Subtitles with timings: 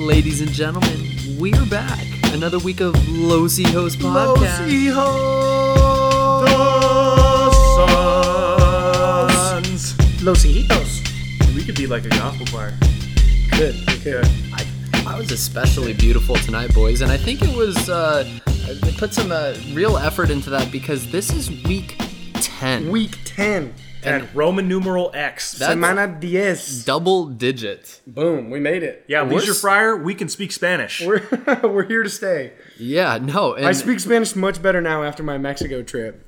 [0.00, 2.04] right, ladies and gentlemen, we're back.
[2.32, 4.66] Another week of Los Hijos podcast.
[9.34, 10.22] Sons.
[10.22, 11.54] Los Hijitos.
[11.54, 12.72] We could be like a gospel choir.
[13.52, 13.74] Good.
[14.04, 14.26] Good.
[14.52, 14.66] I,
[15.06, 18.24] I was especially beautiful tonight, boys, and I think it was uh,
[18.82, 21.96] they put some uh, real effort into that because this is week
[22.40, 23.74] ten, Week 10.
[24.02, 25.58] And Roman numeral X.
[25.58, 26.84] Semana 10.
[26.86, 28.00] double digit.
[28.06, 28.48] Boom.
[28.48, 29.04] We made it.
[29.08, 31.04] yeah, We're Leisure s- Friar, we can speak Spanish.
[31.04, 31.22] We're,
[31.62, 32.54] we're here to stay.
[32.78, 33.52] Yeah, no.
[33.52, 36.26] And I speak Spanish much better now after my Mexico trip.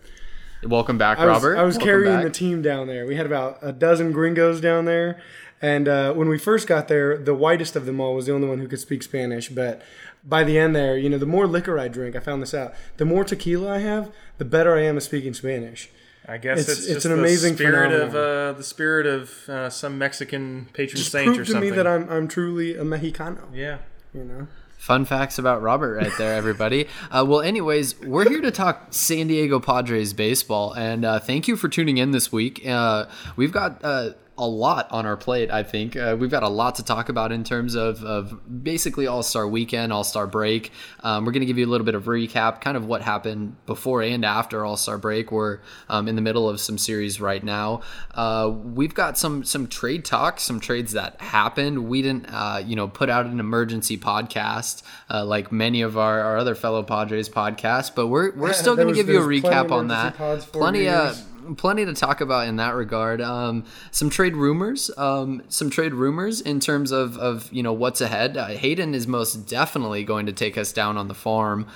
[0.63, 1.57] Welcome back, I was, Robert.
[1.57, 2.25] I was Welcome carrying back.
[2.25, 3.07] the team down there.
[3.07, 5.21] We had about a dozen gringos down there.
[5.63, 8.49] And uh, when we first got there, the whitest of them all was the only
[8.49, 9.49] one who could speak Spanish.
[9.49, 9.81] But
[10.23, 12.75] by the end there, you know, the more liquor I drink, I found this out.
[12.99, 15.89] The more tequila I have, the better I am at speaking Spanish.
[16.29, 19.49] I guess It's- it's, it's just an amazing the spirit of uh, the spirit of
[19.49, 22.83] uh, some Mexican patron Just saint or prove to me that I'm, I'm truly a
[22.85, 23.41] Mexicano.
[23.53, 23.79] yeah.
[24.15, 24.47] You know.
[24.79, 26.87] Fun facts about Robert right there, everybody.
[27.13, 31.57] uh, well, anyways, we're here to talk San Diego Padres baseball, and uh, thank you
[31.57, 32.67] for tuning in this week.
[32.67, 33.07] Uh,
[33.37, 34.11] we've got uh,
[34.43, 35.97] a lot on our plate, I think.
[35.97, 39.47] Uh, we've got a lot to talk about in terms of, of basically All Star
[39.47, 40.73] weekend, All Star break.
[41.05, 43.57] Um, we're going to give you a little bit of recap, kind of what happened
[43.67, 45.31] before and after All Star break.
[45.31, 47.83] We're um, in the middle of some series right now.
[48.15, 51.89] Uh, we've got some some trade talk, some trades that happened.
[51.89, 56.21] We didn't, uh, you know, put out an emergency podcast uh, like many of our,
[56.21, 59.21] our other fellow Padres podcasts, but we're we're Yeah, still going to give you a
[59.21, 60.17] there was plenty recap on that.
[60.53, 61.17] Plenty of
[61.57, 63.21] plenty to talk about in that regard.
[63.21, 68.01] Um, some trade rumors, um, some trade rumors in terms of, of you know what's
[68.01, 68.37] ahead.
[68.37, 71.67] Uh, Hayden is most definitely going to take us down on the farm,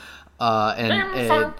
[0.41, 0.93] uh, and.
[0.93, 1.55] and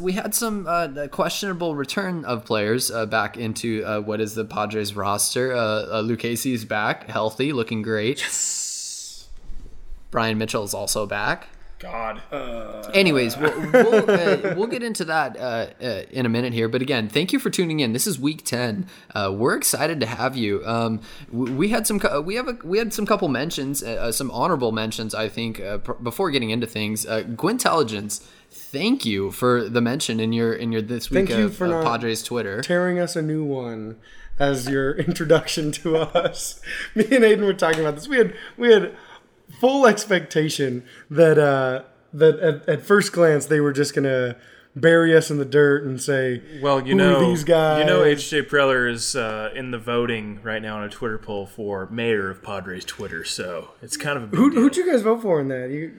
[0.00, 4.44] we had some uh, questionable return of players uh, back into uh, what is the
[4.44, 5.52] Padres roster.
[5.52, 8.20] Uh, uh, Lucchesi's back, healthy, looking great.
[8.20, 9.28] Yes.
[10.12, 11.48] Bryan Mitchell is also back.
[11.82, 12.22] God.
[12.94, 16.68] Anyways, we'll we'll, uh, we'll get into that uh, uh, in a minute here.
[16.68, 17.92] But again, thank you for tuning in.
[17.92, 18.86] This is week ten.
[19.12, 20.64] Uh, we're excited to have you.
[20.64, 21.00] Um,
[21.32, 24.30] we, we had some cou- we have a, we had some couple mentions, uh, some
[24.30, 25.12] honorable mentions.
[25.12, 28.24] I think uh, pr- before getting into things, uh, Gwintelligence.
[28.50, 31.64] Thank you for the mention in your in your this week Thank you of, for
[31.64, 32.60] of not Padres Twitter.
[32.60, 33.96] tearing us a new one
[34.38, 36.60] as your introduction to us.
[36.94, 38.06] Me and Aiden were talking about this.
[38.06, 38.94] We had we had
[39.60, 41.82] full expectation that uh,
[42.12, 44.36] that at, at first glance they were just gonna
[44.74, 47.86] bury us in the dirt and say, Well, you "Who know, are these guys?" you
[47.86, 51.86] know, AJ Preller is uh, in the voting right now on a Twitter poll for
[51.90, 54.60] mayor of Padres Twitter, so it's kind of a big Who, deal.
[54.60, 55.70] who'd you guys vote for in that?
[55.70, 55.92] You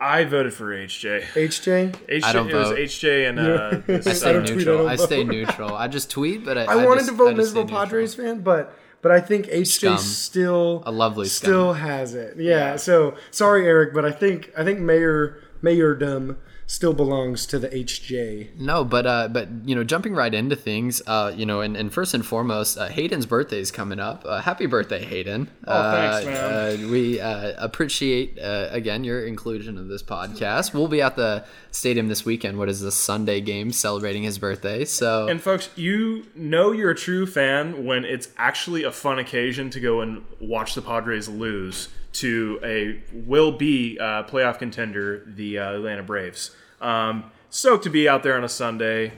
[0.00, 1.22] I voted for AJ.
[1.34, 1.92] AJ?
[2.08, 2.78] AJ I don't it was vote.
[2.78, 4.78] AJ and uh, this, I stay don't tweet, I neutral.
[4.78, 5.74] don't I stay neutral.
[5.74, 7.84] I just tweet, but I, I, wanted just- to vote I just stay miserable neutral.
[7.86, 11.48] Padres fan, but but I think AJ still A lovely scum.
[11.48, 12.36] still has it.
[12.38, 16.36] Yeah, So sorry, Eric, but I think I think Mayor Mayordom
[16.72, 18.58] still belongs to the AJ.
[18.58, 21.92] No, but uh, but you know, jumping right into things, uh, you know, and, and
[21.92, 24.24] first and foremost, uh, Hayden's birthday is coming up.
[24.26, 25.50] Uh, happy birthday, Hayden!
[25.66, 26.86] Oh, thanks, uh, man.
[26.86, 30.72] Uh, we uh, appreciate uh, again your inclusion of this podcast.
[30.72, 32.58] We'll be at the stadium this weekend.
[32.58, 34.86] What is the Sunday game celebrating his birthday?
[34.86, 39.68] So And folks, you know you're a true fan when it's actually a fun occasion
[39.70, 45.58] to go and watch the Padres lose to a will be uh, playoff contender, the
[45.58, 46.50] uh, Atlanta Braves.
[46.82, 49.12] Um, stoked to be out there on a Sunday,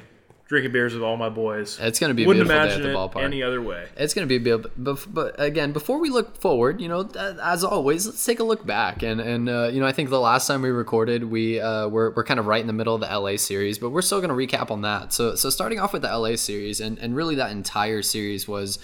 [0.46, 1.78] drinking beers with all my boys.
[1.80, 3.24] It's gonna be a Wouldn't beautiful day at the ballpark.
[3.24, 3.88] any other way.
[3.96, 7.08] It's going to be a but, but again, before we look forward, you know,
[7.42, 9.02] as always, let's take a look back.
[9.02, 12.10] And and uh, you know, I think the last time we recorded, we uh, we're,
[12.10, 14.28] we're kind of right in the middle of the LA series, but we're still going
[14.28, 15.12] to recap on that.
[15.12, 18.78] So so starting off with the LA series, and and really that entire series was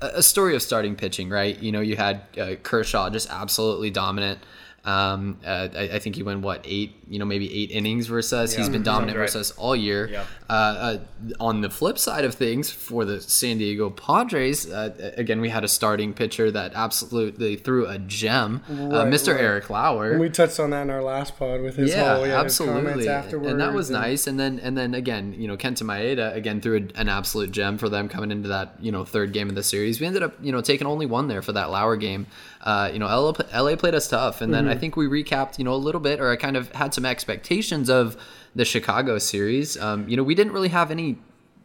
[0.00, 1.58] a a story of starting pitching, right?
[1.58, 4.40] You know, you had uh, Kershaw just absolutely dominant.
[4.84, 8.32] Um, uh, I, I think he went what eight, you know, maybe eight innings versus
[8.32, 8.54] us.
[8.54, 9.24] He's been dominant right.
[9.24, 10.08] versus us all year.
[10.08, 10.24] Yeah.
[10.48, 10.98] Uh, uh,
[11.40, 15.64] on the flip side of things, for the San Diego Padres, uh, again we had
[15.64, 19.32] a starting pitcher that absolutely threw a gem, uh, Right, Mr.
[19.34, 19.40] right.
[19.42, 20.12] Eric Lauer.
[20.12, 23.08] And we touched on that in our last pod with his yeah, whole yeah, absolutely,
[23.08, 23.50] afterwards.
[23.50, 24.26] and that was and- nice.
[24.26, 27.78] And then, and then again, you know, Kenta Maeda again threw a, an absolute gem
[27.78, 30.00] for them coming into that you know third game of the series.
[30.00, 32.26] We ended up you know taking only one there for that Lauer game.
[32.62, 33.32] Uh, you know, LA,
[33.62, 34.72] LA played us tough, and then Mm-hmm.
[34.72, 37.06] I think we recapped you know a little bit, or I kind of had some
[37.06, 38.16] expectations of
[38.56, 39.78] the Chicago series.
[39.80, 41.18] Um, you know, we didn't really have any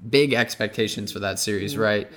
[0.07, 1.81] big expectations for that series, Mm-hmm.
[1.81, 2.07] right?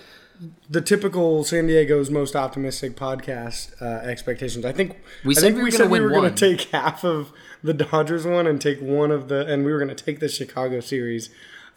[0.69, 4.65] the typical San Diego's most optimistic podcast uh, expectations.
[4.65, 7.05] I think We I said think we were said we were going to take half
[7.05, 7.31] of
[7.63, 10.29] the Dodgers one and take one of the, and we were going to take the
[10.29, 11.31] Chicago series.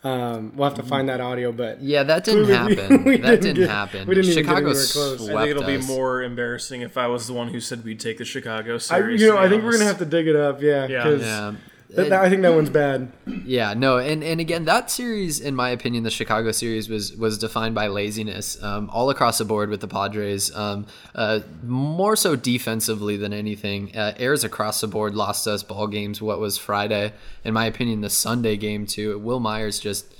[0.03, 3.03] Um, we'll have to find that audio, but Yeah, that didn't we- happen.
[3.03, 4.07] we that didn't didn't get- happen.
[4.07, 4.95] we didn't even get Chicago close.
[4.95, 7.83] I swept I think it'll be more embarrassing if I was the one who said
[7.83, 9.21] we'd take the Chicago I, series.
[9.21, 10.61] you know, to I think we're gonna have to dig it up.
[10.61, 11.03] Yeah, Yeah.
[11.03, 11.53] 'cause Yeah.
[11.89, 13.11] That- I think that one's bad.
[13.45, 17.37] Yeah, no, and, and again, that series, in my opinion, the Chicago series was was
[17.37, 20.53] defined by laziness, um, all across the board with the Padres.
[20.53, 20.85] Um,
[21.15, 23.95] uh, more so defensively than anything.
[23.95, 26.21] Uh, errors across the board lost us ball games.
[26.21, 27.13] What was Friday,
[27.45, 29.17] in my opinion, the Sunday game too.
[29.19, 30.13] Wil Myers just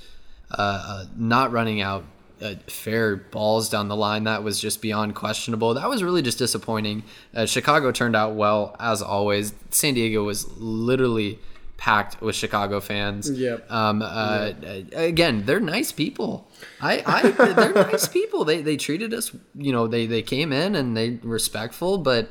[0.50, 0.56] uh,
[0.86, 2.04] uh, not running out.
[2.40, 5.74] Uh, fair balls down the line that was just beyond questionable.
[5.74, 7.02] That was really just disappointing.
[7.34, 9.52] Uh, Chicago turned out well as always.
[9.70, 11.40] San Diego was literally
[11.78, 13.30] packed with Chicago fans.
[13.30, 13.70] Yep.
[13.72, 14.02] Um.
[14.02, 14.52] Uh.
[14.92, 16.50] Again, they're nice people.
[16.82, 17.02] I.
[17.06, 17.30] I.
[17.54, 18.44] They're nice people.
[18.44, 18.60] They.
[18.60, 19.32] They treated us.
[19.54, 19.86] You know.
[19.86, 20.04] They.
[20.06, 22.28] They came in and they respectful, but.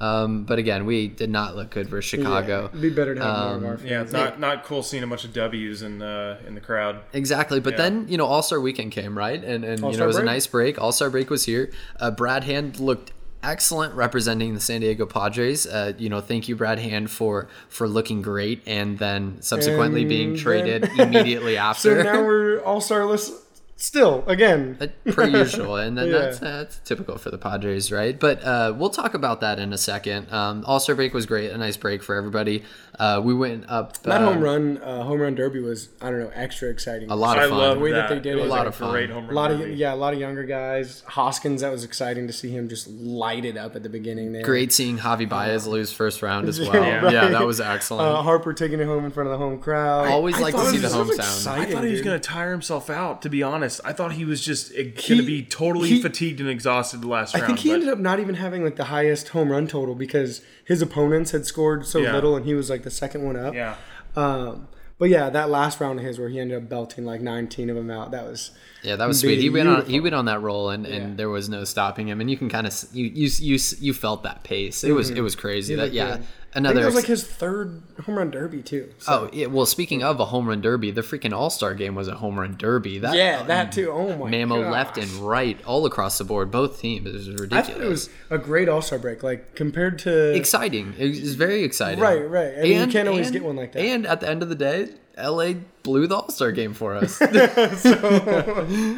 [0.00, 0.44] Um.
[0.44, 2.66] But again, we did not look good for Chicago.
[2.66, 5.04] It'd be better to have Um, more of our Yeah, it's not not cool seeing
[5.04, 7.00] a bunch of W's in uh, in the crowd.
[7.12, 7.82] Exactly, but Yeah.
[7.82, 10.24] then you know All Star Weekend came right, and and you know it was a
[10.24, 10.80] nice break.
[10.80, 11.70] All Star break was here.
[12.00, 13.12] Uh, Brad Hand looked
[13.44, 15.66] excellent representing the San Diego Padres.
[15.66, 20.30] Uh, you know, thank you, Brad Hand, for for looking great, and then subsequently being
[20.30, 22.04] And traded then- immediately So after.
[22.04, 23.30] now we're all starless.
[23.76, 26.18] Still, again, Uh, per usual, and then Yeah.
[26.18, 28.18] that's that's typical for the Padres, right?
[28.18, 30.32] But uh, we'll talk about that in a second.
[30.32, 32.62] Um, All Star break was great, a nice break for everybody.
[32.98, 36.30] Uh, we went up that home run, uh, home run derby was I don't know
[36.34, 37.10] extra exciting.
[37.10, 37.58] a lot I of fun.
[37.58, 38.14] love The way that that.
[38.14, 38.38] they did it.
[38.38, 38.42] it.
[38.42, 38.90] was A lot like of fun.
[38.92, 39.24] great home run.
[39.24, 39.74] a run lot of derby.
[39.74, 41.02] yeah, a lot of younger guys.
[41.06, 44.42] Hoskins, that was exciting to see him just light it up at the beginning there.
[44.44, 46.74] Great seeing Javi Baez lose first round as well.
[46.74, 48.08] Yeah, Yeah, that was excellent.
[48.08, 50.06] Uh, Harper taking it home in front of the home crowd.
[50.06, 51.60] I Always I like to see the home it was sound.
[51.60, 53.22] I thought he was going to tire himself out.
[53.22, 56.48] To be honest, I thought he was just going to be totally he- fatigued and
[56.48, 57.46] exhausted the last I round.
[57.48, 60.42] think he but- ended up not even having like the highest home run total because
[60.64, 62.12] his opponents had scored so Yeah.
[62.14, 63.54] little and he was like the second one up.
[63.54, 63.76] Yeah.
[64.16, 64.68] Um,
[64.98, 67.76] but yeah, that last round of his where he ended up belting like 19 of
[67.76, 68.12] them out.
[68.12, 68.52] That was
[68.82, 69.38] Yeah, that was sweet.
[69.40, 71.16] He went on he went on that roll and, and Yeah.
[71.16, 74.22] there was no stopping him and you can kind of you you you you felt
[74.22, 74.84] that pace.
[74.84, 75.74] It was it was crazy.
[75.74, 76.16] he That yeah.
[76.18, 76.24] good.
[76.54, 78.92] I Another that was like his third home run derby too.
[78.98, 79.12] So.
[79.12, 82.14] Oh, yeah, well speaking of a home run derby, the freaking All-Star game was a
[82.14, 83.00] home run derby.
[83.00, 83.90] That yeah, that too.
[83.90, 84.72] Oh my Mamo gosh.
[84.72, 87.06] left and right all across the board, both teams.
[87.08, 87.66] It was I ridiculous.
[87.68, 89.22] thought it was a great All Star break.
[89.24, 90.94] Like compared to exciting.
[90.96, 91.98] It was very exciting.
[91.98, 92.54] Right, right.
[92.58, 93.82] I mean, you can't always and- get one like that.
[93.82, 95.52] And at the end of the day, LA
[95.82, 97.20] blew the All-Star game for us.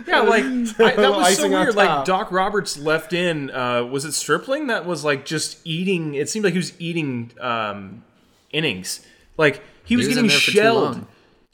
[0.07, 0.45] Yeah, like
[0.79, 1.75] I, that was so weird.
[1.75, 3.51] Like Doc Roberts left in.
[3.51, 6.15] Uh, was it Stripling that was like just eating?
[6.15, 8.05] It seemed like he was eating um,
[8.51, 9.05] innings.
[9.37, 11.07] Like he was, was getting there for shelled.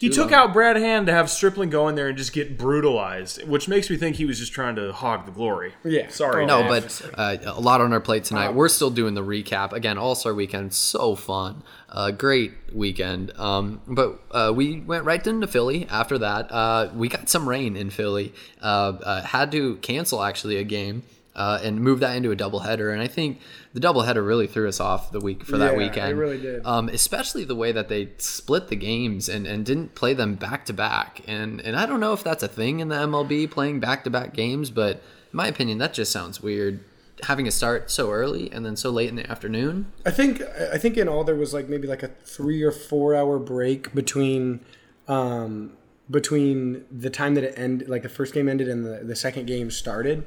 [0.03, 0.49] He Too took long.
[0.49, 3.89] out Brad Hand to have Stripling go in there and just get brutalized, which makes
[3.89, 5.75] me think he was just trying to hog the glory.
[5.85, 6.09] Yeah.
[6.09, 6.45] sorry.
[6.45, 8.53] No, Yeah, but uh, a lot on our plate tonight.
[8.53, 9.99] We're still doing the recap again.
[9.99, 13.31] All Star Weekend, so fun, uh, great weekend.
[13.39, 15.87] Um, but uh, we went right into Philly.
[15.89, 18.35] After that, uh, we got some rain in Philly.
[18.61, 22.93] Uh, uh, had to cancel actually a game uh, and move that into a doubleheader.
[22.93, 23.41] And I think
[23.73, 26.13] the doubleheader really threw us off the week for that weekend.
[26.13, 26.67] it really did.
[26.67, 30.67] Um, especially the way that they split the games and, and didn't play them back
[30.67, 31.23] to back.
[31.27, 34.11] And and I don't know if that's a thing in the MLB playing back to
[34.11, 36.85] back games, but in my opinion, that just sounds weird.
[37.25, 39.93] Having a start so early and then so late in the afternoon.
[40.05, 43.15] I think I think in all there was like maybe like a three or four
[43.15, 44.61] hour break between
[45.09, 45.73] um,
[46.11, 49.47] between the time that it ended, like the first game ended and the, the second
[49.47, 50.27] game started.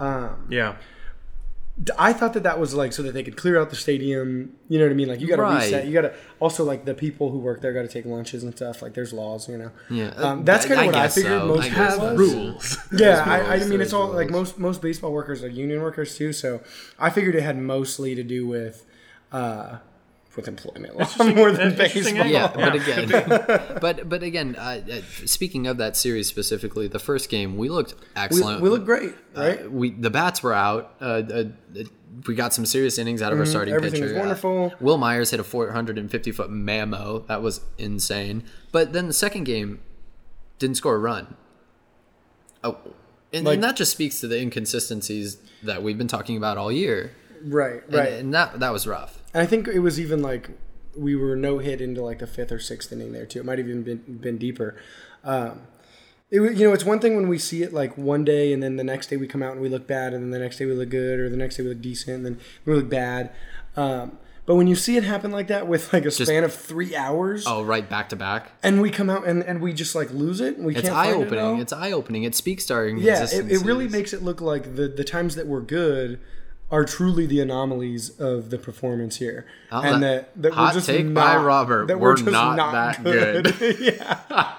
[0.00, 0.76] Um, Yeah,
[1.98, 4.52] I thought that that was like so that they could clear out the stadium.
[4.68, 5.08] You know what I mean?
[5.08, 5.62] Like you got to Right.
[5.64, 5.86] reset.
[5.86, 8.54] You got to also like the people who work there got to take lunches and
[8.54, 8.82] stuff.
[8.82, 9.70] Like there's laws, you know.
[9.88, 11.46] Yeah, Um, that's kind of what I figured so.
[11.46, 12.30] most I people guess was.
[12.32, 12.36] so.
[12.38, 12.78] rules.
[12.92, 16.32] Yeah, I, I mean it's all like most most baseball workers are union workers too.
[16.34, 16.60] So
[16.98, 18.84] I figured it had mostly to do with
[19.32, 19.78] uh,
[20.36, 22.06] with employment law more than baseball.
[22.08, 22.26] angle.
[22.26, 23.08] Yeah, but again,
[23.80, 27.94] but but again, uh, uh, speaking of that series specifically, the first game we looked
[28.16, 28.60] excellent.
[28.62, 29.70] we looked great, right?
[29.70, 30.94] we the bats were out.
[31.00, 31.44] Uh, uh,
[32.26, 33.84] we got some serious innings out of our starting Mm-hmm.
[33.84, 34.14] Everything pitcher.
[34.14, 34.66] was wonderful.
[34.72, 37.26] Uh, Wil Myers hit a 450 foot mammo.
[37.26, 38.44] That was insane.
[38.70, 39.80] But then the second game
[40.58, 41.36] didn't score a run.
[42.62, 42.76] Oh,
[43.32, 46.70] and, Like- and that just speaks to the inconsistencies that we've been talking about all
[46.70, 47.12] year.
[47.44, 48.12] right, And, right.
[48.12, 49.21] and that that was rough.
[49.34, 50.50] And I think it was even like
[50.96, 53.40] we were no hit into like the fifth or sixth inning there too.
[53.40, 54.76] It might have even been been deeper.
[55.24, 55.62] Um,
[56.30, 58.76] it, you know, it's one thing when we see it like one day and then
[58.76, 60.66] the next day we come out and we look bad, and then the next day
[60.66, 63.30] we look good, or the next day we look decent, and then we look bad.
[63.76, 66.96] Um, but when you see it happen like that with like a span of three
[66.96, 68.50] hours, Oh, right, back to back.
[68.62, 70.94] and we come out and, and we just like lose it, and we It's can't
[70.96, 71.60] eye find it opening.
[71.60, 72.24] It's eye opening.
[72.24, 75.36] It speaks to our yeah, it, it really makes it look like the the times
[75.36, 76.18] that we're good
[76.72, 80.80] are truly the anomalies of the performance here, Oh, and that- that, that hot we're
[80.80, 81.86] just take not, by Robert.
[81.88, 83.54] That We're we're, just not not, that good.
[83.80, 84.54] yeah,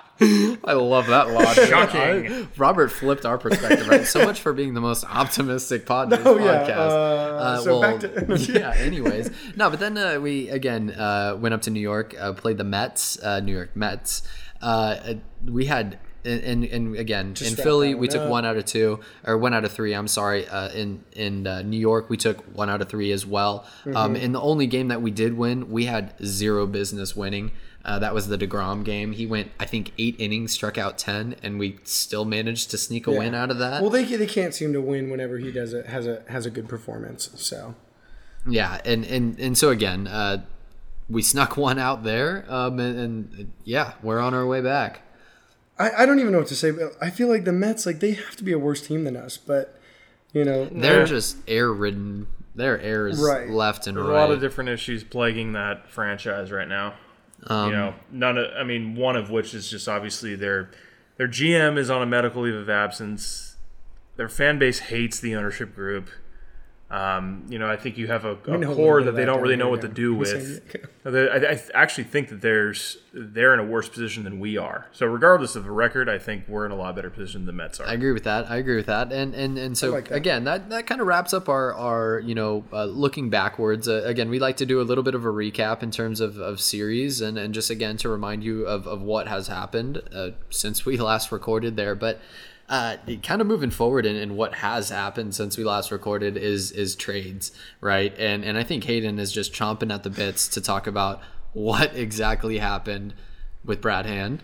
[0.64, 1.66] I love that logic.
[1.70, 2.00] Shocking.
[2.32, 4.06] I- Robert flipped our perspective, right?
[4.06, 6.78] So much for being the most optimistic Padres Oh, yeah, podcast.
[6.78, 8.74] uh, so back to- yeah.
[8.78, 12.58] Anyways, no, but then uh, we again uh, went up to New York, uh, played
[12.58, 14.22] the Mets, uh, New York Mets.
[14.62, 15.16] Uh,
[15.46, 15.98] we had.
[16.26, 19.54] And, and, and again, in Philly, we one took one out of two, or one
[19.54, 19.94] out of three.
[19.94, 20.48] I'm sorry.
[20.48, 23.66] Uh, in in uh, New York, we took one out of three as well.
[23.86, 23.98] Mm-hmm.
[23.98, 27.52] Um, in the only game that we did win, we had zero business winning.
[27.86, 29.12] Uh, that was the deGrom game.
[29.12, 33.08] He went, I think, eight innings, struck out ten, and we still managed to sneak
[33.08, 33.82] a win out of that.
[33.82, 36.50] Well, they they can't seem to win whenever he does it has a has a
[36.50, 37.30] good performance.
[37.36, 37.76] So
[38.48, 40.44] yeah, and and and so again, uh,
[41.10, 42.98] we snuck one out there, um, and,
[43.34, 45.02] and yeah, we're on our way back.
[45.80, 46.72] I, I don't even know what to say.
[46.72, 49.16] But I feel like the Mets like they have to be a worse team than
[49.18, 49.80] us, but
[50.34, 51.06] you know They're Yeah.
[51.06, 52.28] just air ridden.
[52.56, 53.50] Their air is Right.
[53.50, 54.16] left and There's right.
[54.16, 56.94] a lot of different issues plaguing that franchise right now.
[57.48, 60.70] Um, you know, none of I mean, one of which is just obviously their
[61.18, 63.56] their GM is on a medical leave of absence.
[64.16, 66.10] Their fan base hates the ownership group.
[66.94, 69.42] Um, you know, I think you have a, a a core little that they don't
[69.42, 70.62] really know what to do with.
[71.06, 74.90] I, I actually think that there's they're in a worse position than we are.
[74.92, 77.64] So regardless of the record, I think we're in a lot better position than the
[77.64, 77.88] Mets are.
[77.88, 78.48] I agree with that.
[78.48, 79.12] I agree with that.
[79.12, 80.16] And and and so like that.
[80.16, 83.88] again, that that kind of wraps up our our you know uh, looking backwards.
[83.88, 86.38] Uh, again, we like to do a little bit of a recap in terms of,
[86.38, 90.30] of series and and just again to remind you of of what has happened uh,
[90.52, 91.96] since we last recorded there.
[91.96, 92.22] But
[92.74, 96.72] uh, kind of moving forward and, and what has happened since we last recorded is
[96.72, 97.52] is trades,
[97.82, 98.12] right?
[98.18, 101.22] And and I think Hayden is just chomping at the bits to talk about
[101.54, 103.14] what exactly happened
[103.64, 104.42] with Brad Hand.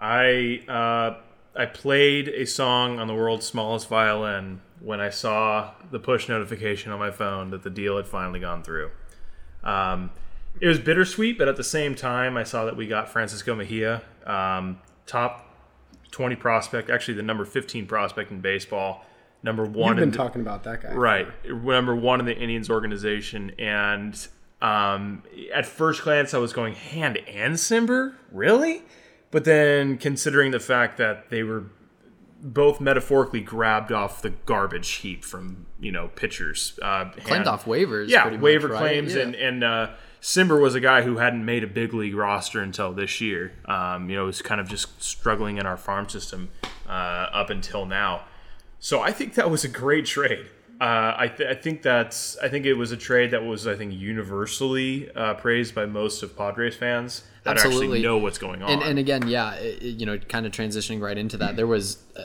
[0.00, 1.20] I uh,
[1.54, 6.90] I played a song on the world's smallest violin when I saw the push notification
[6.90, 8.90] on my phone that the deal had finally gone through.
[9.62, 10.10] Um,
[10.60, 14.02] it was bittersweet, but at the same time, I saw that we got Francisco Mejia,
[14.26, 15.49] um, top
[16.10, 19.04] 20 prospect, actually the number 15 prospect in baseball,
[19.42, 21.26] number one You've been in talking about that guy, Right.
[21.48, 23.52] Number one in the Indians organization.
[23.58, 24.14] And
[24.60, 25.22] um,
[25.54, 28.14] at first glance, I was going, Hand and Cimber?
[28.32, 28.82] Really?
[29.30, 31.64] But then considering the fact that they were
[32.42, 36.78] both metaphorically grabbed off the garbage heap from, you know, pitchers.
[36.82, 38.08] Uh, Claimed Hand- off waivers.
[38.08, 38.78] yeah, pretty much, waiver right?
[38.78, 39.22] claims, Yeah.
[39.22, 39.90] and and uh,
[40.20, 43.52] Cimber was a guy who hadn't made a big league roster until this year.
[43.64, 46.50] Um, you know, was kind of just struggling in our farm system
[46.86, 46.90] uh,
[47.32, 48.24] up until now.
[48.78, 50.46] So I think that was a great trade.
[50.80, 53.76] Uh, I, th- I think that's I think it was a trade that was I
[53.76, 57.86] think universally uh, praised by most of Padres fans that Absolutely.
[57.86, 58.70] actually know what's going on.
[58.70, 61.98] and, and again, yeah, it, you know, kind of transitioning right into that, there was
[62.16, 62.24] uh,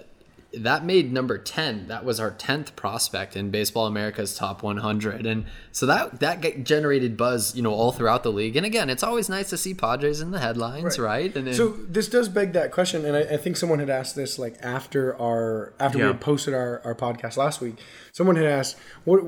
[0.57, 1.87] that made number ten.
[1.87, 6.63] That was our tenth prospect in Baseball America's top 100, and so that that ge-
[6.63, 8.55] generated buzz, you know, all throughout the league.
[8.55, 11.35] And again, it's always nice to see Padres in the headlines, right?
[11.35, 14.15] And then, So this does beg that question, and I, I think someone had asked
[14.15, 16.11] this like after our after we Yeah.
[16.11, 17.75] had posted our, our podcast last week.
[18.11, 19.21] Someone had asked what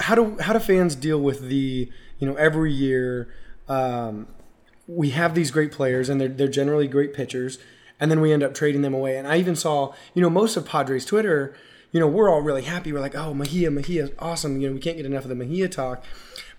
[0.00, 3.34] how do how do fans deal with the you know every year
[3.68, 4.26] um,
[4.86, 7.58] we have these great players and they're they're generally great pitchers,
[8.00, 9.16] and then we end up trading them away.
[9.16, 11.54] And I even saw you know most of Padres Twitter.
[11.90, 12.92] You know, we're all really happy.
[12.92, 14.60] We're like, oh, Mejia, Mejia's awesome.
[14.60, 16.04] You know, we can't get enough of the Mejia talk.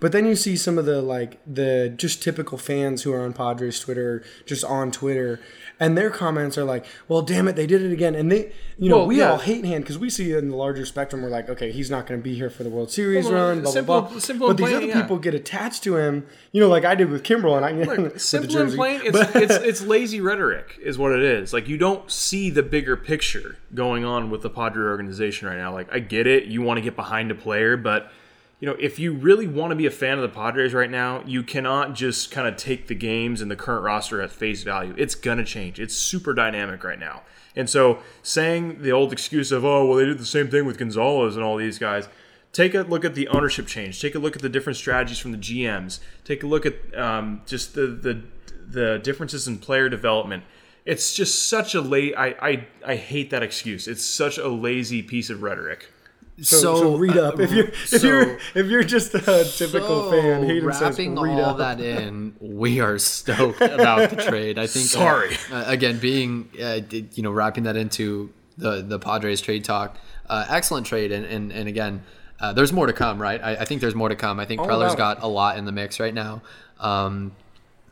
[0.01, 3.33] But then you see some of the like the just typical fans who are on
[3.33, 5.41] Padres Twitter, just on Twitter,
[5.77, 8.87] and their comments are like, "Well, damn it, they did it again." And they, you
[8.89, 9.31] know, Well, we yeah.
[9.31, 11.21] all hate Hand because we see it in the larger spectrum.
[11.21, 13.61] We're like, okay, he's not going to be here for the World Series Well, run,
[13.61, 14.19] blah simple- blah blah.
[14.19, 15.01] simple but and these plain, other yeah.
[15.01, 17.73] people get attached to him, you know, like I did with Kimbrel, and I
[18.09, 21.51] the Simple and plain, it's, it's it's lazy rhetoric, is what it is.
[21.51, 25.73] Like you don't see the bigger picture going on with the Padre organization right now.
[25.73, 28.09] Like I get it, you want to get behind a player, but
[28.59, 31.23] you know if you really want to be a fan of the Padres right now,
[31.25, 34.93] you cannot just kind of take the games and the current roster at face value.
[34.97, 35.79] It's gonna change.
[35.79, 37.21] It's super dynamic right now,
[37.55, 40.77] and so saying the old excuse of oh well they did the same thing with
[40.77, 42.09] Gonzalez and all these guys.
[42.51, 44.01] Take a look at the ownership change.
[44.01, 45.99] Take a look at the different strategies from the GMs.
[46.23, 48.23] Take a look at um, just the, the
[48.67, 50.43] the differences in player development.
[50.85, 52.15] It's just such a late.
[52.17, 53.87] I, I I hate that excuse.
[53.87, 55.91] It's such a lazy piece of rhetoric.
[56.41, 60.09] So, so read uh, up if you're if so- you're if you're just a typical
[60.09, 60.43] so fan.
[60.43, 61.57] Hayden says wrapping read all up.
[61.57, 64.57] that in, we are stoked about the trade.
[64.57, 64.85] I think.
[64.85, 65.35] uh, Sorry.
[65.51, 69.97] uh, again, being uh, you know wrapping that into the the Padres trade talk,
[70.29, 72.03] uh, excellent trade, and and, and again,
[72.39, 73.41] uh, there's more to come, right?
[73.43, 74.39] I, I think there's more to come.
[74.39, 76.41] I think All Preller's about got a lot in the mix right now.
[76.79, 77.33] Um,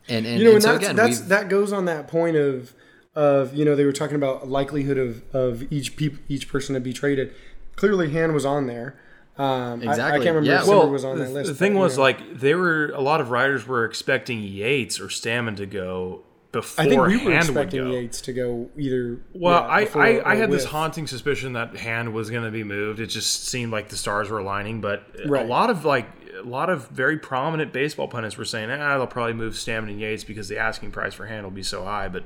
[0.08, 2.38] and and, you know, and and so that's, again, that's that goes on that point
[2.38, 2.74] of
[3.16, 6.80] of you know they were talking about likelihood of of each peop, each person to
[6.80, 7.34] be traded.
[7.78, 9.00] Clearly, Han was on there.
[9.38, 10.62] Um, I- I, can't remember yeah.
[10.64, 11.48] if Well, was on the, that list.
[11.50, 12.04] the thing but, was know.
[12.04, 16.84] like there were a lot of writers were expecting Yates or Stammen to go before
[16.86, 17.88] I think we were Hand expecting.
[17.92, 19.20] Yates to go either.
[19.34, 22.52] Well, yeah, I, before I, I had this haunting suspicion that Hand was going to
[22.52, 23.00] be moved.
[23.00, 25.46] It just seemed like the stars were aligning, but Right.
[25.46, 26.08] a lot of like
[26.40, 30.00] a lot of very prominent baseball pundits were saying, "Ah, they'll probably move Stammen and
[30.00, 32.24] Yates because the asking price for Hand will be so high." But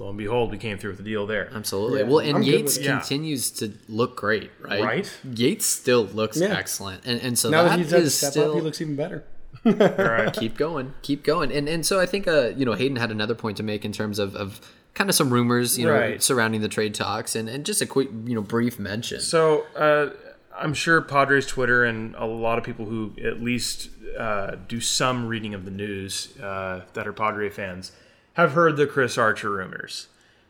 [0.00, 1.50] lo and behold, we came through with a deal there.
[1.54, 2.00] Absolutely.
[2.00, 2.88] Yeah, well, and I'm Yates with it.
[2.88, 2.98] Yeah.
[3.00, 4.82] continues to look great, right?
[4.82, 5.18] Right.
[5.34, 6.48] Yates still looks Yeah.
[6.56, 8.96] excellent, and and so Now that that he's is step still up, he looks even
[8.96, 9.24] better.
[9.64, 10.32] All right.
[10.42, 13.34] keep going, keep going, and and so I think uh you know Hayden had another
[13.34, 14.60] point to make in terms of of
[14.94, 16.22] kind of some rumors you know Right.
[16.22, 19.20] surrounding the trade talks, and and just a quick you know brief mention.
[19.20, 20.10] So uh,
[20.56, 25.26] I'm sure Padres Twitter and a lot of people who at least uh, do some
[25.28, 27.92] reading of the news uh, that are Padre fans
[28.34, 30.08] have heard the Chris Archer rumors.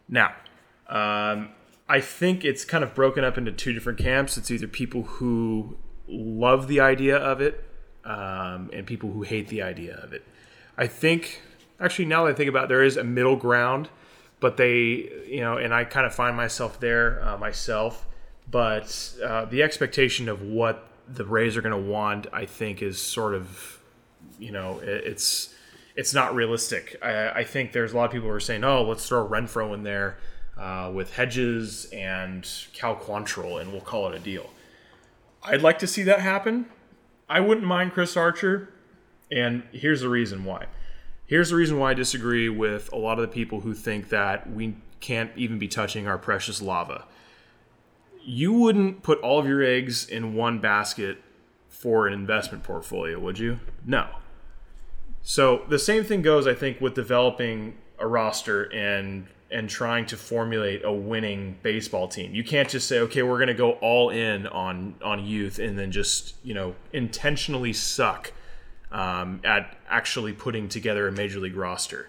[0.08, 0.34] Now,
[0.88, 1.50] um,
[1.88, 4.36] I think it's kind of broken up into two different camps.
[4.36, 7.64] It's either people who love the idea of it
[8.04, 10.26] um, and people who hate the idea of it.
[10.76, 11.42] I think,
[11.78, 13.88] actually, now that I think about it, there is a middle ground,
[14.40, 18.06] but they, you know, and I kind of find myself there uh, myself.
[18.50, 23.00] But uh, the expectation of what the Rays are going to want, I think, is
[23.00, 23.80] sort of,
[24.38, 25.54] you know, it, it's
[25.96, 26.96] it's not realistic.
[27.02, 29.74] I, I think there's a lot of people who are saying, "Oh, let's throw Renfroe
[29.74, 30.18] in there
[30.58, 34.50] uh, with Hedges and Cal Quantrill, and we'll call it a deal."
[35.42, 36.66] I'd like to see that happen.
[37.28, 38.72] I wouldn't mind Chris Archer,
[39.30, 40.66] and here's the reason why.
[41.26, 44.50] Here's the reason why I disagree with a lot of the people who think that
[44.50, 47.04] we can't even be touching our precious lava.
[48.22, 51.22] You wouldn't put all of your eggs in one basket
[51.68, 53.60] for an investment portfolio, would you?
[53.86, 54.08] No.
[55.22, 60.16] So the same thing goes, I think, with developing a roster and and trying to
[60.16, 62.32] formulate a winning baseball team.
[62.32, 65.78] You can't just say, okay, we're going to go all in on on youth and
[65.78, 68.32] then just you know intentionally suck
[68.92, 72.08] um, at actually putting together a major league roster.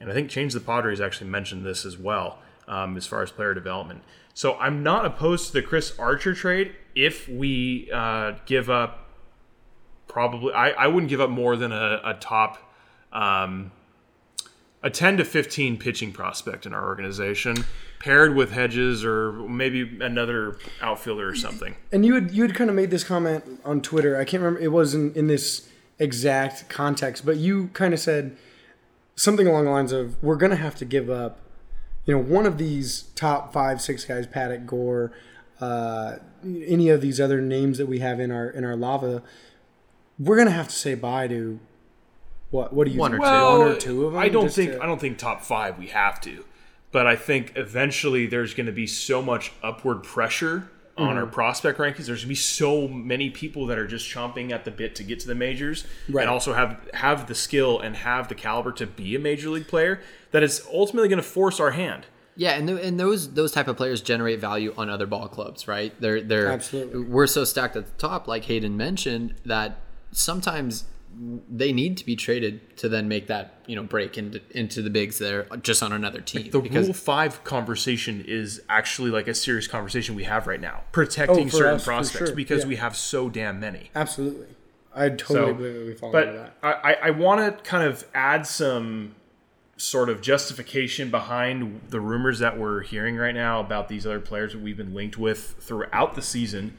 [0.00, 3.30] And I think Change the Padres actually mentioned this as well um, as far as
[3.30, 4.02] player development.
[4.34, 9.01] So I'm not opposed to the Chris Archer trade if we uh, give up
[10.12, 12.58] probably I, I wouldn't give up more than a, a top
[13.12, 13.72] um,
[14.82, 17.64] a 10 to 15 pitching prospect in our organization
[17.98, 22.68] paired with hedges or maybe another outfielder or something And you had you had kind
[22.68, 24.18] of made this comment on Twitter.
[24.18, 24.60] I can't remember.
[24.60, 28.36] It wasn't in this exact context, but you kind of said
[29.14, 31.38] something along the lines of, "We're going to have to give up,
[32.06, 35.12] you know, one of these top five, six guys, Paddock, Gore,
[35.60, 39.22] uh, any of these other names that we have in our in our lava.
[40.24, 41.58] We're going to have to say bye to
[42.50, 42.72] what?
[42.72, 43.22] What do you One think?
[43.22, 43.58] or two.
[43.58, 44.20] One or two of them.
[44.22, 46.44] I don't think to- I don't think top five we have to,
[46.90, 51.18] but I think eventually there's going to be so much upward pressure on Mm-hmm.
[51.18, 52.04] our prospect rankings.
[52.06, 55.02] There's going to be so many people that are just chomping at the bit to
[55.02, 56.20] get to the majors, Right.
[56.22, 59.68] and also have have the skill and have the caliber to be a major league
[59.68, 60.00] player.
[60.32, 62.06] That it's ultimately going to force our hand.
[62.36, 65.66] Yeah, and th- and those those type of players generate value on other ball clubs,
[65.66, 65.98] right?
[65.98, 67.00] They're they're Absolutely.
[67.04, 69.78] we're so stacked at the top, like Hayden mentioned, that
[70.12, 70.84] sometimes
[71.50, 74.88] they need to be traded to then make that you know break into into the
[74.88, 76.50] bigs there just on another team.
[76.50, 80.82] The because Rule Five conversation is actually like a serious conversation we have right now,
[80.92, 82.68] protecting Oh, certain us, prospects sure, because yeah.
[82.68, 83.90] we have so damn many.
[83.94, 84.46] absolutely.
[84.94, 86.60] I totally believe that we fall into that.
[86.60, 89.14] But I, I want to kind of add some
[89.78, 94.52] sort of justification behind the rumors that we're hearing right now about these other players
[94.52, 96.76] that we've been linked with throughout the season.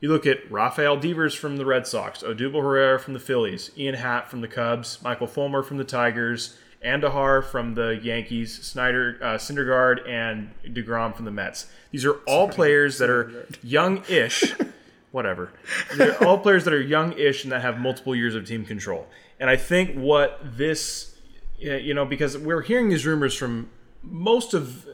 [0.00, 3.94] You look at Rafael Devers from the Red Sox, Odubel Herrera from the Phillies, Ian
[3.94, 9.26] Happ from the Cubs, Michael Fulmer from the Tigers, Andujar from the Yankees, Snyder, uh,
[9.36, 11.66] Syndergaard, and deGrom from the Mets.
[11.90, 14.54] These are all players that are young-ish
[15.16, 15.50] whatever.
[15.96, 19.06] They're all players that are young-ish and that have multiple years of team control.
[19.40, 21.16] And I think what this,
[21.58, 23.70] you know, because we're hearing these rumors from
[24.02, 24.86] most of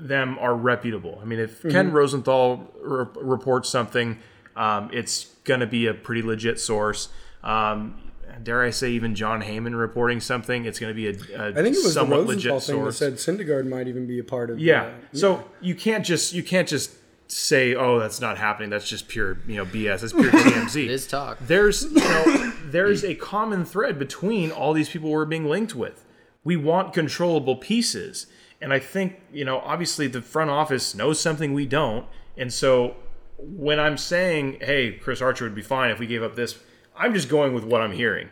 [0.00, 1.18] them are reputable.
[1.20, 4.18] I mean, if Ken Rosenthal re- reports something,
[4.56, 7.08] um, it's going to be a pretty legit source.
[7.44, 8.00] Um,
[8.42, 11.52] dare I say, even Jon Heyman reporting something, it's going to be a, a I
[11.62, 12.98] think it was the somewhat Rosenthal legit thing source.
[12.98, 14.58] that said Syndergaard might even be a part of.
[14.58, 14.84] Yeah.
[14.84, 16.92] uh, So you can't just you can't just
[17.28, 20.00] say, "Oh, that's not happening." That's just pure, you know, BS.
[20.00, 20.76] That's pure TMZ.
[20.84, 21.38] it is talk.
[21.40, 26.04] There's, you know, there's a common thread between all these people we're being linked with.
[26.44, 28.26] We want controllable pieces,
[28.60, 32.96] and I think, you know, obviously the front office knows something we don't, and so
[33.38, 36.58] when I'm saying, "Hey, Chris Archer would be fine if we gave up this,"
[36.96, 38.28] I'm just going with what I'm hearing,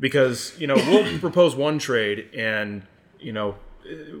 [0.00, 2.82] because you know we'll propose one trade, and
[3.18, 3.56] you know,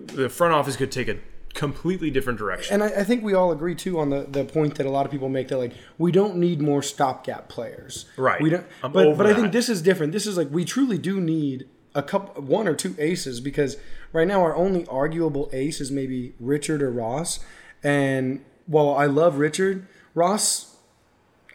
[0.06, 1.18] the front office could take a
[1.54, 2.74] completely different direction.
[2.74, 5.06] And I, I think we all agree too on the, the point that a lot
[5.06, 8.06] of people make that like we don't need more stopgap players.
[8.16, 8.40] Right.
[8.40, 8.66] We don't.
[8.82, 10.12] I'm but but I think this is different.
[10.12, 13.76] This is like we truly do need a couple, one or two aces because
[14.12, 17.40] right now our only arguable ace is maybe Richard or Ross.
[17.82, 19.86] And while I love Richard,
[20.18, 20.76] Ross,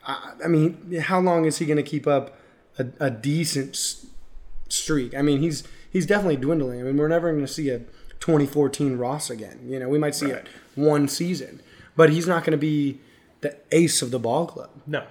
[0.05, 2.37] I, I mean, how long is he going to keep up
[2.79, 4.05] a, a decent s-
[4.69, 5.13] streak?
[5.15, 6.79] I mean, he's he's definitely dwindling.
[6.79, 7.79] I mean, we're never going to see a
[8.19, 9.59] 2014 Ross again.
[9.67, 11.61] You know, we might see it one season,
[11.95, 12.99] but he's not going to be
[13.41, 14.69] the ace of the ball club.
[14.87, 15.03] No.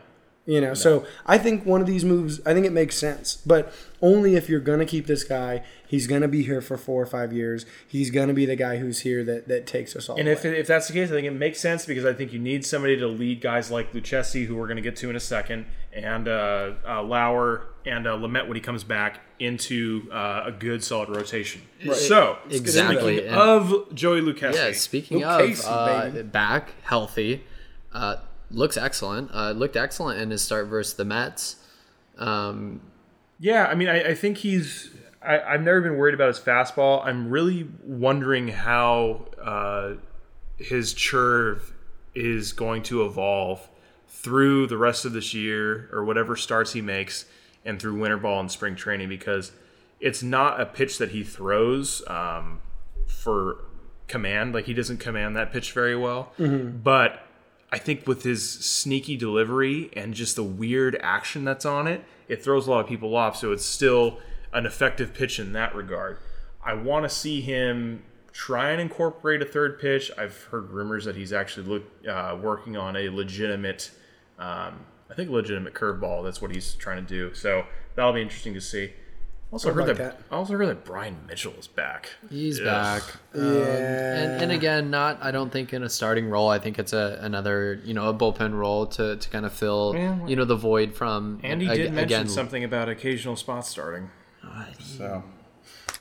[0.45, 3.73] You know, so I think one of these moves, I think it makes sense, but
[4.01, 5.63] only if you're gonna keep this guy.
[5.87, 7.65] He's gonna be here for four or five years.
[7.87, 10.17] He's gonna be the guy who's here that, that takes us all.
[10.19, 12.39] And if, if that's the case, I think it makes sense because I think you
[12.41, 15.21] need somebody to lead guys like Lucchesi, who we're going to get to in a
[15.21, 20.53] second, and uh, uh, Lauer and uh, Lamet when he comes back into uh, a
[20.53, 21.61] good solid rotation.
[21.93, 23.19] So Exactly.
[23.19, 27.45] speaking of Joey Lucchesi, Yeah, speaking Luke of Casey, uh, back healthy,
[27.93, 28.17] uh,
[28.53, 29.31] looks excellent.
[29.33, 31.57] Uh, looked excellent in his start versus the Mets.
[32.19, 32.81] Um,
[33.39, 34.91] Yeah, I mean, I, I think he's.
[35.23, 37.05] I, I've never been worried about his fastball.
[37.05, 39.95] I'm really wondering how uh,
[40.59, 41.73] his curve
[42.15, 43.69] is going to evolve
[44.09, 47.25] through the rest of this year or whatever starts he makes
[47.65, 49.53] and through winter ball and spring training because
[50.01, 52.61] it's not a pitch that he throws um,
[53.07, 53.65] for
[54.09, 54.53] command.
[54.55, 56.33] Like he doesn't command that pitch very well.
[56.83, 57.25] But
[57.73, 62.45] I think with his sneaky delivery and just the weird action that's on it, it
[62.45, 63.37] throws a lot of people off.
[63.37, 64.19] So it's still
[64.53, 66.19] an effective pitch in that regard.
[66.63, 70.11] I want to see him try and incorporate a third pitch.
[70.19, 73.91] I've heard rumors that he's actually look, uh, working on a legitimate,
[74.39, 76.23] um, I think, legitimate curveball.
[76.25, 77.35] That's what he's trying to do.
[77.35, 78.93] So that'll be interesting to see.
[79.53, 80.35] Also I'd heard like that, that.
[80.35, 82.09] I also heard that Bryan Mitchell is back.
[82.31, 82.65] he's Ugh.
[82.65, 83.03] back.
[83.35, 86.49] Um, and, and again, not I don't think in a starting role.
[86.49, 89.93] I think it's a another you know a bullpen role to, to kind of fill
[89.95, 90.27] Yeah.
[90.27, 91.39] you know the void from.
[91.45, 94.09] And he ag- did mention again, something about occasional spot starting.
[94.81, 95.23] So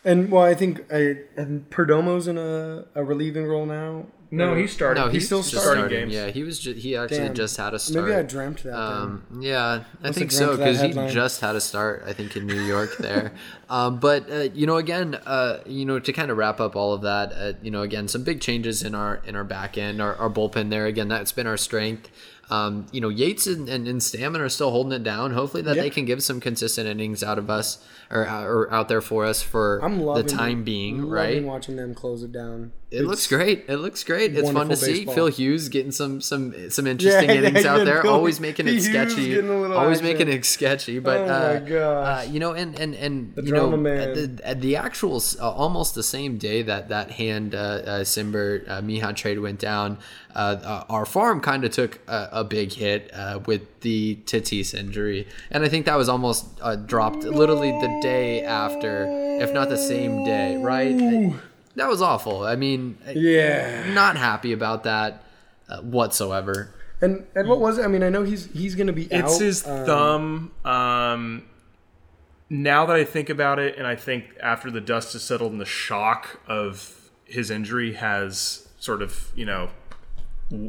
[0.04, 4.06] and well, I think I, and Perdomo's in a, a relieving role now.
[4.32, 5.04] no, he's starting.
[5.04, 6.00] No, he's, He's still starting starting.
[6.00, 6.14] games.
[6.14, 6.58] Yeah, he was.
[6.60, 7.34] Ju- he actually Damn.
[7.36, 8.06] just had a start.
[8.06, 8.74] Maybe I dreamt that.
[8.80, 12.04] Um, yeah, I have think so because he just had a start.
[12.08, 13.34] I think in New York there,
[13.70, 16.94] um, but uh, you know, again, uh, you know, to kind of wrap up all
[16.94, 20.02] of that, uh, you know, again, some big changes in our in our back end,
[20.02, 20.86] our, our bullpen there.
[20.86, 22.10] Again, that's been our strength.
[22.52, 25.32] Um, you know, Yates and, and, and Stammen are still holding it down.
[25.32, 25.84] Hopefully, that Yeah.
[25.84, 27.78] they can give some consistent innings out of us
[28.12, 30.98] or, or out there for us for I'm loving the time being.
[30.98, 31.44] loving Right?
[31.44, 32.74] watching them close it down.
[32.92, 33.64] It looks great.
[33.70, 34.36] It looks great.
[34.36, 34.94] It's fun to see.
[35.06, 35.16] baseball.
[35.16, 38.02] Phil Hughes getting some some some interesting Yeah, innings yeah, out there.
[38.02, 39.30] Phil- always making it Hughes sketchy.
[39.30, 40.12] getting a little Always action.
[40.14, 41.00] making it sketchy.
[41.00, 42.28] But Oh my uh, gosh.
[42.28, 46.38] uh, you know, and and and you know, the, the actual uh, almost the same
[46.38, 49.98] day that that hand uh, uh, Cimber uh, Mejia trade went down,
[50.36, 55.64] our farm kind of took a, a big hit uh, with the Tatis injury, and
[55.64, 59.06] I think that was almost uh, dropped literally the day after,
[59.40, 61.34] if not the same day, right?
[61.76, 62.44] That was awful.
[62.44, 63.92] I mean, Yeah.
[63.94, 65.24] not happy about that
[65.70, 66.74] uh, whatsoever.
[67.02, 67.84] And and what was it?
[67.84, 69.40] I mean, I know he's he's going to be It's out.
[69.42, 70.52] his um, thumb.
[70.66, 71.44] Um,
[72.50, 75.62] now that I think about it, and I think after the dust has settled and
[75.62, 79.70] the shock of his injury has sort of, you know,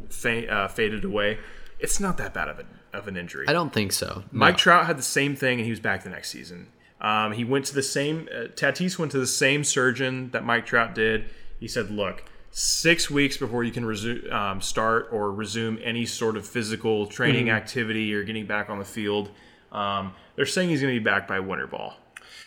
[0.09, 1.39] fa- uh, faded away,
[1.81, 2.65] it's not that bad of, a,
[2.97, 3.47] of an injury.
[3.49, 4.23] I don't think so.
[4.31, 6.69] Mike Trout had the same thing, and he was back the next season.
[7.03, 8.29] Um, he went to the same.
[8.33, 11.27] Uh, Tatis went to the same surgeon that Mike Trout did.
[11.59, 16.37] He said, "Look, six weeks before you can resume, um, start or resume any sort
[16.37, 19.31] of physical training activity or getting back on the field,
[19.73, 21.97] um, they're saying he's going to be back by winter ball."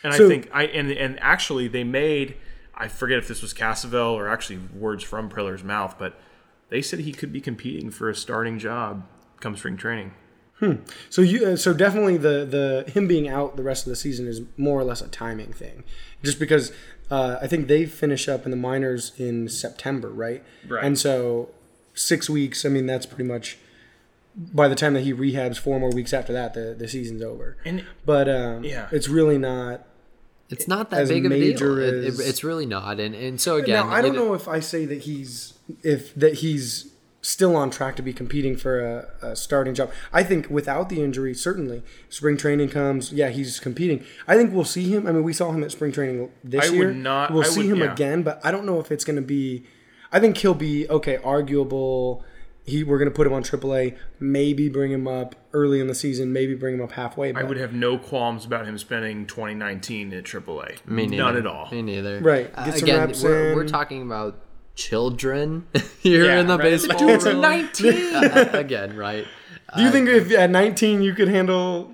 [0.04, 2.38] And I think I and and actually they made.
[2.74, 6.20] I forget if this was Cassavell or actually words from Preller's mouth, but
[6.70, 9.06] they said he could be competing for a starting job
[9.39, 10.13] come spring training.
[11.10, 12.46] So you uh, so definitely the
[12.86, 15.54] the him being out the rest of the season is more or less a timing
[15.54, 15.84] thing,
[16.24, 16.72] just because
[17.12, 20.44] uh, I think they finish up in the minors in September, right?
[20.68, 20.84] Right.
[20.84, 21.50] And so
[21.94, 22.65] six weeks.
[22.65, 23.58] I mean, that's pretty much
[24.36, 27.58] by the time that he rehabs four more weeks after that, the the season's over.
[27.65, 28.88] And But um, Yeah.
[28.91, 29.86] it's really not.
[30.50, 31.48] It's not that big of a deal.
[31.48, 33.00] major It- it- it's really not.
[33.00, 35.54] And and so again, now I don't you know- know if I say that he's
[35.84, 36.91] if that he's
[37.26, 38.80] still on track to be competing for
[39.22, 39.92] a, a starting job.
[40.14, 43.12] I think without the injury, certainly spring training comes.
[43.12, 44.04] Yeah, he's competing.
[44.28, 45.08] I think we'll see him.
[45.08, 46.92] I mean, we saw him at spring training this I would year.
[46.94, 47.94] not- We'll I see would- him yeah.
[47.94, 49.66] again, but I don't know if it's going to be.
[50.12, 51.18] I think he'll be okay.
[51.18, 52.24] Arguable.
[52.68, 53.96] He we're going to put him on AAA.
[54.20, 56.34] Maybe bring him up early in the season.
[56.34, 57.32] Maybe bring him up halfway.
[57.34, 60.84] I would have no qualms about him spending 2019 at AAA.
[60.88, 61.24] Me neither.
[61.24, 61.70] None at all.
[61.72, 62.20] Me neither.
[62.22, 62.52] Right.
[62.56, 64.40] Uh, some again, reps we're, we're talking about
[64.76, 65.66] children
[66.00, 66.64] here Yeah, in the right.
[66.64, 67.42] baseball Dude's world.
[67.42, 68.16] 19.
[68.16, 69.26] Uh, again, right?
[69.76, 71.92] Do you think if at 19 you could handle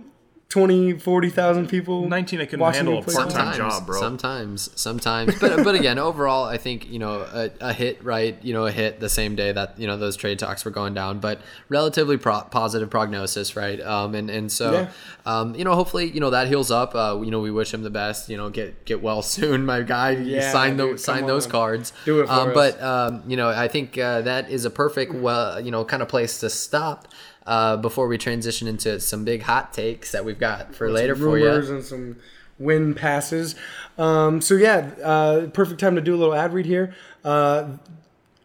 [0.52, 2.10] 20, 40,000 people.
[2.10, 3.98] 19 I couldn't watching handle you a part-time job, bro.
[4.00, 8.38] Sometimes, sometimes, but but again, overall, I think you know a, a hit, right?
[8.44, 10.94] You know, a hit the same day that you know those trade talks were going
[10.94, 13.80] down, but relatively pro- positive prognosis, right?
[13.80, 14.90] Um, and and so, Yeah.
[15.26, 16.96] um, you know, hopefully, you know that heals up.
[16.96, 18.28] Uh, you know, we wish him the best.
[18.28, 20.12] You know, get get well soon, my guy.
[20.12, 21.52] Yeah, sign dude, those sign come those on.
[21.52, 21.94] cards.
[22.04, 22.54] Do it for um, us.
[22.54, 26.02] But um, you know, I think uh, that is a perfect, well, you know, kind
[26.04, 27.08] of place to stop.
[27.46, 31.40] Uh, before we transition into some big hot takes that we've got for later for
[31.40, 31.50] you.
[31.50, 32.16] and some
[32.60, 33.56] win passes.
[33.98, 36.94] Um, so yeah, uh, perfect time to do a little ad read here.
[37.24, 37.78] Uh,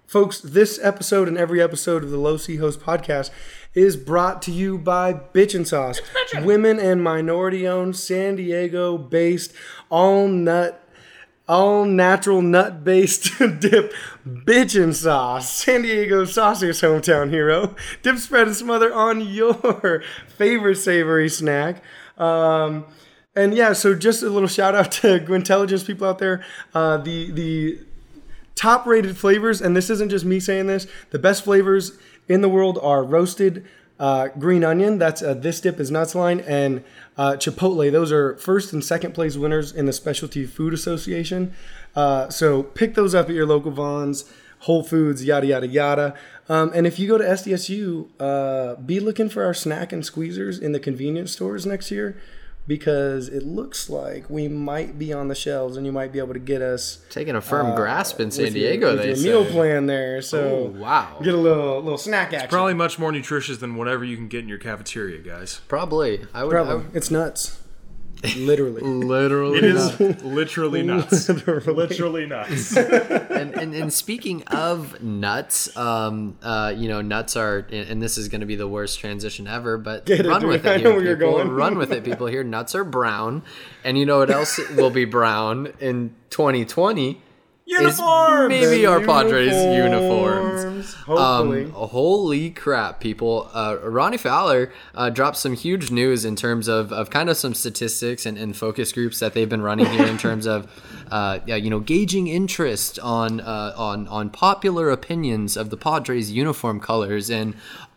[0.07, 3.31] folks, this episode and every episode of the Low C Host podcast
[3.75, 6.01] is brought to you by Bitchin' Sauce,
[6.43, 9.53] women and minority owned, San Diego based,
[9.91, 10.83] all nut.
[11.49, 13.93] All natural nut based dip
[14.27, 15.51] bitchin' sauce.
[15.53, 17.77] San Diego saucier's hometown hero.
[18.03, 21.83] Dip spread and smother on your favorite savory snack.
[22.19, 22.87] Um,
[23.37, 26.45] and yeah, so just a little shout out to Gwintelligence people out there.
[26.75, 27.79] Uh, the the
[28.57, 31.93] top rated flavors, and this isn't just me saying this, the best flavors
[32.27, 33.65] in the world are roasted
[33.99, 34.99] uh, green onion.
[34.99, 36.85] That's uh, this dip is nuts line, and
[37.17, 37.91] uh, chipotle.
[37.91, 41.55] Those are first and second place winners in the Specialty Food Association.
[41.95, 44.31] Uh, so pick those up at your local Vons,
[44.61, 46.15] Whole Foods, yada yada yada.
[46.49, 50.61] Um, and if you go to SDSU, uh, be looking for our snack and squeezers
[50.61, 52.17] in the convenience stores next year.
[52.69, 56.33] Because it looks like we might be on the shelves, and you might be able
[56.35, 59.07] to get us Taking a firm uh, grasp in San with your- Diego, with they
[59.09, 59.23] your say.
[59.29, 60.21] meal plan there.
[60.21, 61.21] So Oh, wow.
[61.23, 62.49] get a little little snack action.
[62.49, 65.61] Probably much more nutritious than whatever you can get in your cafeteria, guys.
[65.69, 66.27] Probably.
[66.35, 66.57] I would.
[66.57, 66.85] I Probably.
[66.87, 67.61] would It's nuts.
[68.37, 68.81] Literally.
[68.83, 69.59] literally.
[69.59, 71.29] It is literally nuts.
[71.29, 71.73] Literally.
[71.75, 72.77] literally nuts.
[72.77, 78.19] and, and and speaking of nuts, um, uh, you know, nuts are, and and this
[78.19, 80.51] is going to be the worst transition ever, but Get it, run dude.
[80.51, 81.33] with I it know here, where you're people.
[81.33, 81.49] going.
[81.51, 82.27] Run with it, people.
[82.27, 83.43] Here, nuts are brown,
[83.85, 87.23] and you know what else will be brown in 2020?
[87.69, 88.49] Uniforms!
[88.49, 90.95] Maybe The our Padres uniforms.
[90.95, 91.65] Hopefully.
[91.65, 93.51] Um, holy crap, people.
[93.53, 97.55] Uh, Ronnie Fowler uh, dropped some huge news in terms of, of kind of some
[97.55, 100.71] statistics and, and focus groups that they've been running here in terms of,
[101.11, 106.31] uh, yeah, you know, gauging interest on, uh, on, on popular opinions of the Padres
[106.31, 107.29] uniform colors.
[107.31, 107.55] And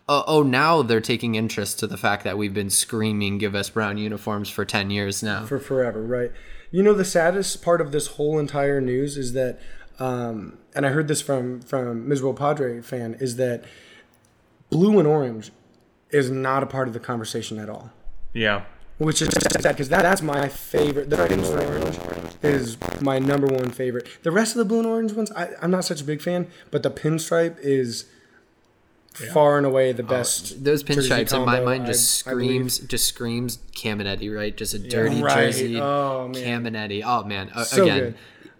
[0.08, 3.70] uh, oh, now they're taking interest to the fact that we've been screaming, give us
[3.70, 5.46] brown uniforms for 10 years now.
[5.46, 6.32] for forever, right?
[6.70, 9.58] You know, the saddest part of this whole entire news is that,
[9.98, 13.64] um, and I heard this from from miserable Padre fan, is that
[14.70, 15.50] blue and orange
[16.10, 17.90] is not a part of the conversation at all.
[18.32, 18.64] yeah.
[18.98, 21.08] Which is sad because that, that's my favorite.
[21.08, 21.98] The blue and orange
[22.42, 24.06] is my number one favorite.
[24.22, 26.48] The rest of the blue and orange ones, I, I'm not such a big fan,
[26.70, 28.04] but the pinstripe is
[29.12, 30.64] far and away the best.
[30.64, 34.56] Those jersey pinstripes in my mind just I- I screams, just screams Caminiti, right?
[34.56, 35.46] Just a dirty Right.
[35.46, 36.62] jersey, Oh, man.
[36.64, 37.02] Caminiti.
[37.04, 38.14] Oh man, Uh, So again,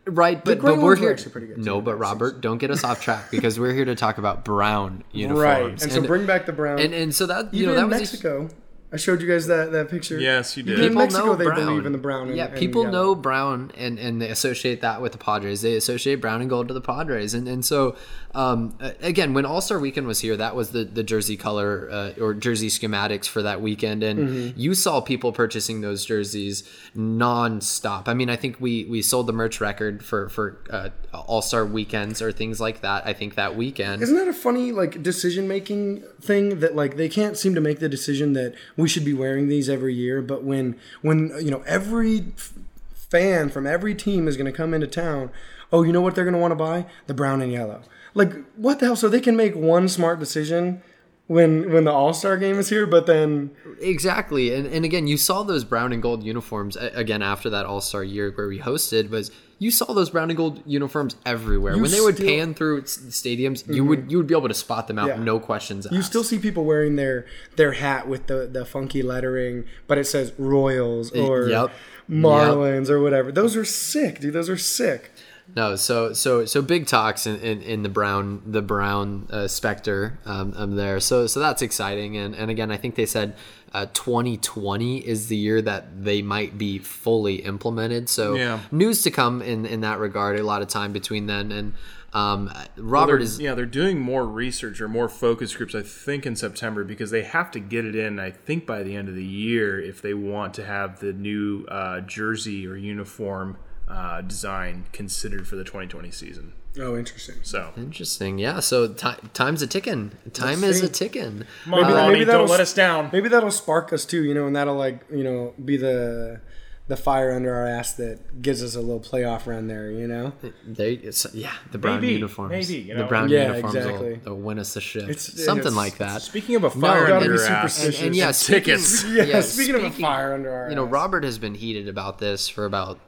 [0.05, 0.17] good.
[0.17, 0.45] right?
[0.45, 1.13] But but we're here.
[1.13, 3.73] actually pretty good, no, too, but that Robert, don't get us off track because we're
[3.75, 5.43] here to talk about brown uniforms.
[5.45, 6.79] Right, and so bring back the brown.
[6.81, 8.49] and and so that you Even know that in was Mexico,
[8.93, 10.19] I showed you guys that, that picture.
[10.19, 10.73] Yes, you did.
[10.73, 11.65] Even in people Mexico, know they brown.
[11.65, 12.27] believe in the brown.
[12.27, 12.93] And, yeah, people yellow.
[13.11, 15.63] know brown, and and they associate that with the Padres.
[15.63, 17.95] They associate brown and gold to the Padres, and and so
[18.35, 22.11] um, again, when All Star Weekend was here, that was the the jersey color uh,
[22.21, 24.61] or jersey schematics for that weekend, and Mm-hmm.
[24.61, 26.63] you saw people purchasing those jerseys
[26.97, 28.09] nonstop.
[28.09, 31.65] I mean, I think we we sold the merch record for for uh, All Star
[31.65, 33.07] weekends or things like that.
[33.07, 34.03] I think that weekend.
[34.03, 37.81] Isn't that a funny like decision making thing that like they can't seem to make
[37.81, 41.63] the decision that we should be wearing these every year, but when when you know
[41.67, 42.53] every f-
[42.93, 45.31] fan from every team is going to come into town,
[45.73, 46.87] oh, you know what they're going to want to buy?
[47.07, 47.83] The brown and yellow.
[48.15, 48.97] Like what the hell?
[48.97, 50.83] So they can make one smart decision
[51.27, 55.17] when when the All Star game is here, but then Exactly, and and again, you
[55.17, 59.11] saw those brown and gold uniforms again after that All Star year where we hosted.
[59.11, 62.39] Was you saw those brown and gold uniforms everywhere You when they would still- Mm-hmm.
[62.47, 63.73] pan through stadiums?
[63.73, 65.17] You would you would be able to spot them out, Yeah.
[65.23, 65.95] no questions asked.
[65.95, 70.07] You still see people wearing their their hat with the the funky lettering, but it
[70.09, 71.71] says Royals or yep.
[72.11, 73.31] Marlins or whatever.
[73.31, 74.33] Those are sick, dude.
[74.33, 75.13] Those are sick.
[75.57, 80.19] No, so so so big talks in, in, in the brown the brown uh, specter
[80.25, 81.01] um, um there.
[81.01, 83.35] So so that's exciting, and and again, I think they said
[83.73, 88.09] uh, 2020 is the year that they might be fully implemented.
[88.09, 88.61] So Yeah.
[88.71, 90.39] news to come in in that regard.
[90.39, 91.75] A lot of time between then and
[92.13, 96.27] um, Robert They're- is yeah, they're doing more research or more focus groups, I think,
[96.27, 99.15] in September because they have to get it in, I think, by the end of
[99.15, 103.57] the year if they want to have the new uh, jersey or uniform
[103.91, 106.53] uh, design considered for the 2020 season.
[106.79, 107.35] Oh, interesting.
[107.43, 108.39] So Interesting.
[108.39, 108.61] Yeah.
[108.61, 110.13] So ti time's a ticking.
[110.33, 111.45] Time Let's is a ticking.
[111.65, 113.11] come on, Maybe- Ronnie, maybe that'll don't let us down.
[113.13, 116.41] Maybe that'll spark us too, you know, and that'll like you know be the
[116.87, 120.33] the fire under our ass that gives us a little playoff run there, you know.
[120.67, 122.51] They, it's, yeah, the brown Maybe, uniforms.
[122.51, 123.07] maybe, you the know.
[123.07, 124.21] brown Yeah, uniforms exactly.
[124.25, 125.05] will, will win us the ship.
[125.05, 126.21] It's- Something it's- like that.
[126.23, 127.99] Speaking of a fire gotta under be your ass, superstitious.
[128.01, 129.05] And, and yeah, and speaking, tickets.
[129.05, 130.91] Yeah, speaking of a fire under our you know, ass.
[130.93, 132.99] Robert has been heated about this for about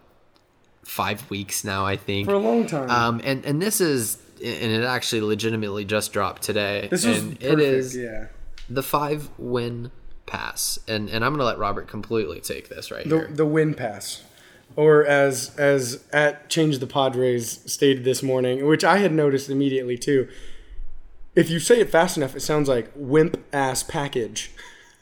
[0.84, 2.26] five weeks now, I think.
[2.28, 2.90] for a long time.
[2.90, 6.88] Um, and and this is, and it actually legitimately just dropped today.
[6.90, 7.42] this was perfect.
[7.42, 8.26] it is yeah.
[8.68, 9.90] the five win
[10.26, 13.28] pass, and and I'm gonna let Robert completely take this right The here.
[13.32, 14.22] the win pass.
[14.74, 19.98] Or as as at Change the Padres stated this morning, which I had noticed immediately
[19.98, 20.28] too.
[21.34, 24.50] If you say it fast enough, it sounds like wimp ass package.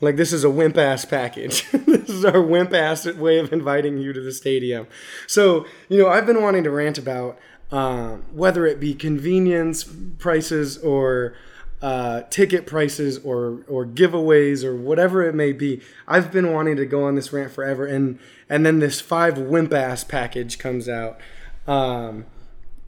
[0.01, 1.71] Like this is a wimp ass package.
[1.73, 4.87] this is our wimp ass way of inviting you to the stadium.
[5.27, 7.39] So you know, I've been wanting to rant about
[7.71, 9.85] um, whether it be convenience
[10.19, 11.35] prices or
[11.83, 15.81] uh, ticket prices or or giveaways or whatever it may be.
[16.07, 19.73] I've been wanting to go on this rant forever, and and then this five wimp
[19.73, 21.19] ass package comes out.
[21.67, 22.27] Um,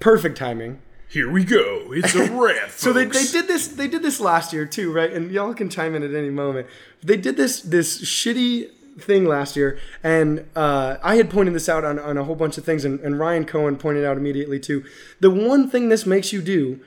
[0.00, 0.80] perfect timing.
[1.12, 1.92] Here we go.
[1.92, 2.70] It's a rant.
[2.70, 5.12] So they, they did this they did this last year too, right?
[5.12, 6.66] And y'all can chime in at any moment.
[7.02, 11.84] They did this this shitty thing last year, and uh, I had pointed this out
[11.84, 14.84] on, on a whole bunch of things, and, and Ryan Cohen pointed out immediately too.
[15.20, 16.80] The one thing this makes you do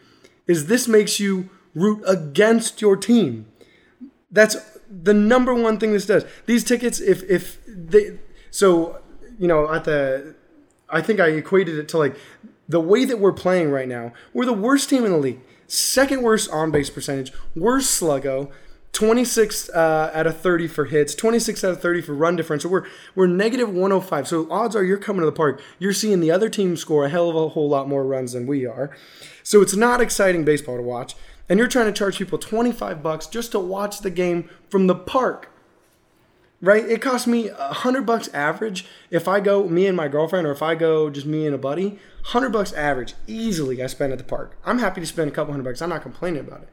[0.48, 3.46] is this makes you root against your team.
[4.32, 4.58] That's
[4.90, 6.26] the number one thing this does.
[6.48, 8.18] These tickets, if if they
[8.50, 9.02] so
[9.38, 10.34] you know at the
[10.90, 12.16] I think I equated it to like
[12.68, 14.14] the way that we're playing right now.
[14.34, 18.52] We're the worst team in the league, second worst on base percentage, worst sluggo,
[18.92, 22.72] 26 uh, out of 30 for hits, 26 out of 30 for run differential.
[22.72, 24.28] We're we're negative 105.
[24.28, 27.10] So odds are you're coming to the park, you're seeing the other team score a
[27.10, 28.96] hell of a whole lot more runs than we are.
[29.44, 31.16] So it's not exciting baseball to watch.
[31.48, 34.96] And you're trying to charge people 25 bucks just to watch the game from the
[34.96, 35.52] park
[36.66, 36.84] right?
[36.84, 40.52] It costs me a hundred bucks average if I go me and my girlfriend, or
[40.52, 42.00] if I go just me and a buddy.
[42.24, 44.58] Hundred bucks average easily I spend at the park.
[44.66, 45.82] I'm happy to spend a couple hundred bucks.
[45.82, 46.70] I'm not complaining about it.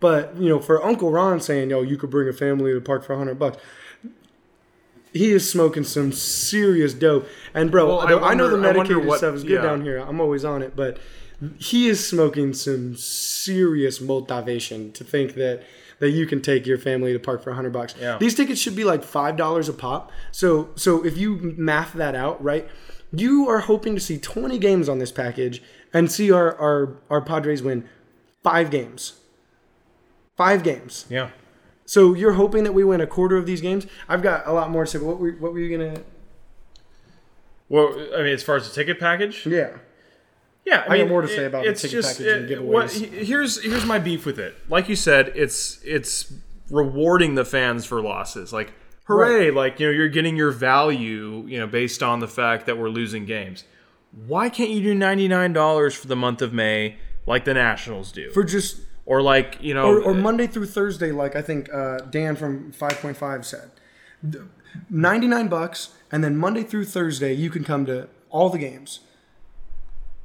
[0.00, 2.80] But you know, for Uncle Ron saying, "Yo, you could bring a family to the
[2.84, 3.58] park for a hundred bucks,"
[5.12, 7.26] he is smoking some serious dope.
[7.54, 9.52] And bro, Well, I I, I know the wonder- wonder medicated what- stuff is good
[9.52, 9.62] yeah.
[9.62, 9.98] down here.
[9.98, 10.98] I'm always on it, but
[11.58, 15.62] he is smoking some serious motivation to think that
[16.04, 17.94] that you can take your family to park for a hundred bucks.
[17.98, 18.18] Yeah.
[18.18, 20.12] These tickets should be like five dollars a pop.
[20.30, 22.68] So so if you math that out, right,
[23.10, 25.62] you are hoping to see 20 games on this package
[25.94, 27.88] and see our our, our Padres win
[28.42, 29.14] five games.
[30.36, 31.06] Five games.
[31.08, 31.30] yeah.
[31.86, 33.86] So you're hoping that we win a quarter of these games.
[34.08, 34.98] I've got a lot more to say.
[34.98, 36.00] What were what were you gonna?
[37.70, 39.78] Well, I mean, as far as the ticket package, Yeah.
[40.64, 42.58] Yeah, I, I got mean, more to say about the ticket just, package and it-
[42.58, 42.72] giveaways.
[42.72, 44.56] what- here's here's my beef with it.
[44.68, 46.32] Like you said, it's it's
[46.70, 48.52] rewarding the fans for losses.
[48.52, 48.72] Like,
[49.04, 49.50] hooray!
[49.50, 52.88] Like you know, you're getting your value, you know, based on the fact that we're
[52.88, 53.64] losing games.
[54.26, 56.96] Why can't you do ninety nine dollars for the month of May,
[57.26, 61.12] like the Nationals do, For just or like you know, or, or Monday through Thursday,
[61.12, 63.70] like I think uh, Dan from Five Point Five said,
[64.88, 69.00] ninety nine bucks, and then Monday through Thursday you can come to all the games,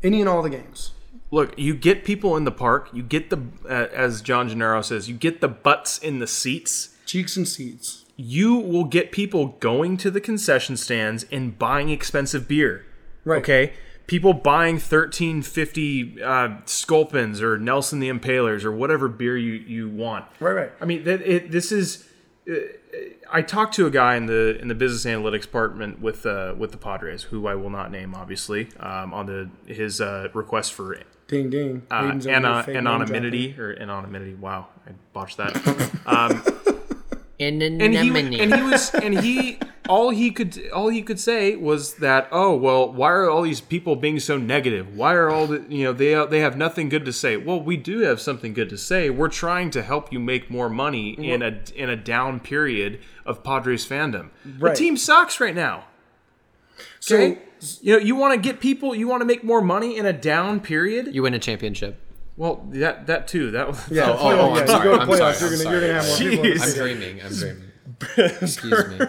[0.03, 0.91] any and all the games.
[1.31, 2.89] look, you get people in the park.
[2.93, 6.95] You get the, uh, as John Gennaro says, you get the butts in the seats.
[7.05, 8.05] Cheeks and seats.
[8.21, 12.85] you will get people going to the concession stands and buying expensive beer.
[13.23, 13.41] Right.
[13.41, 13.73] Okay.
[14.07, 19.87] People buying thirteen fifty uh, Sculpins or Nelson the Impalers or whatever beer you, you
[19.87, 20.25] want.
[20.39, 20.71] Right, right.
[20.81, 22.07] I mean, that it, this is.
[22.49, 22.55] Uh,
[23.31, 26.71] I talked to a guy in the in the business analytics department with uh, with
[26.71, 30.97] the Padres, who I will not name, obviously, um, on the his uh, request for
[31.27, 31.83] Ding ding.
[31.91, 34.33] uh, Aiden's over ana- there fake name anonymity or anonymity.
[34.33, 35.53] Wow, I botched that.
[36.05, 36.43] Um,
[37.41, 41.55] And, and he and he was and he all he could all he could say
[41.55, 45.47] was that oh well why are all these people being so negative why are all
[45.47, 48.53] the you know they they have nothing good to say well we do have something
[48.53, 51.95] good to say we're trying to help you make more money in a in a
[51.95, 54.29] down period of Padres fandom
[54.59, 54.73] Right.
[54.75, 55.85] the team sucks right now
[56.99, 57.41] So okay
[57.81, 60.13] you know you want to get people you want to make more money in a
[60.13, 61.99] down period you win a championship.
[62.37, 64.91] well that that too that was yeah, Oh, oh, playoff- oh, I'm yeah, sorry, you
[64.91, 66.45] go to I'm playoffs, sorry, you're I'm gonna you're gonna have more people.
[66.45, 66.61] Jeez.
[66.63, 67.21] I'm dreaming.
[67.25, 67.63] I'm dreaming.
[68.41, 69.05] Excuse me.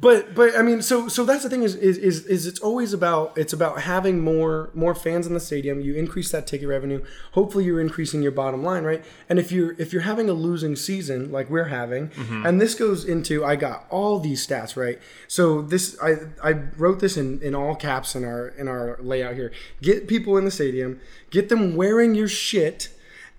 [0.00, 2.92] But but I mean, so so that's the thing is, is is is it's always
[2.92, 5.80] about it's about having more more fans in the stadium.
[5.80, 7.04] You increase that ticket revenue.
[7.32, 9.04] Hopefully, you're increasing your bottom line, right?
[9.28, 12.46] And if you're if you're having a losing season like we're having, mm-hmm.
[12.46, 15.00] and this goes into I got all these stats right.
[15.26, 19.34] So this I I wrote this in in all caps in our in our layout
[19.34, 19.50] here.
[19.82, 21.00] Get people in the stadium.
[21.30, 22.90] Get them wearing your shit,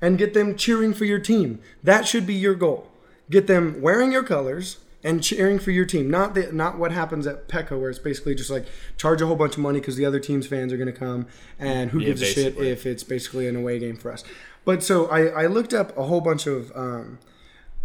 [0.01, 1.61] and get them cheering for your team.
[1.81, 2.91] That should be your goal.
[3.29, 6.09] Get them wearing your colors and cheering for your team.
[6.09, 8.65] Not the, not what happens at Petco, where it's basically just like
[8.97, 11.27] charge a whole bunch of money because the other team's fans are going to come,
[11.57, 14.23] and who gives a shit if it's basically an away game for us.
[14.65, 17.17] But so I, I looked up a whole bunch of um,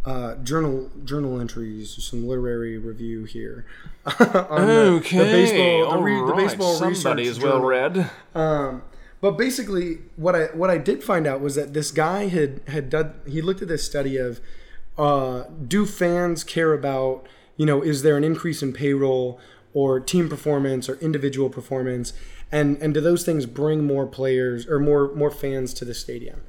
[0.04, 3.64] uh, journal journal entries, some literary review here.
[4.06, 4.16] on
[4.66, 4.74] the-
[5.18, 7.60] the, baseball, the, re- the baseball research journal.
[7.60, 8.10] read.
[9.20, 12.90] But basically, what I what I did find out was that this guy had had
[12.90, 13.14] done.
[13.26, 14.38] He looked at this study of,
[14.96, 17.26] uh, do fans care about
[17.56, 19.40] you know is there an increase in payroll
[19.72, 22.12] or team performance or individual performance,
[22.52, 26.42] and and do those things bring more players or more more fans to the stadium?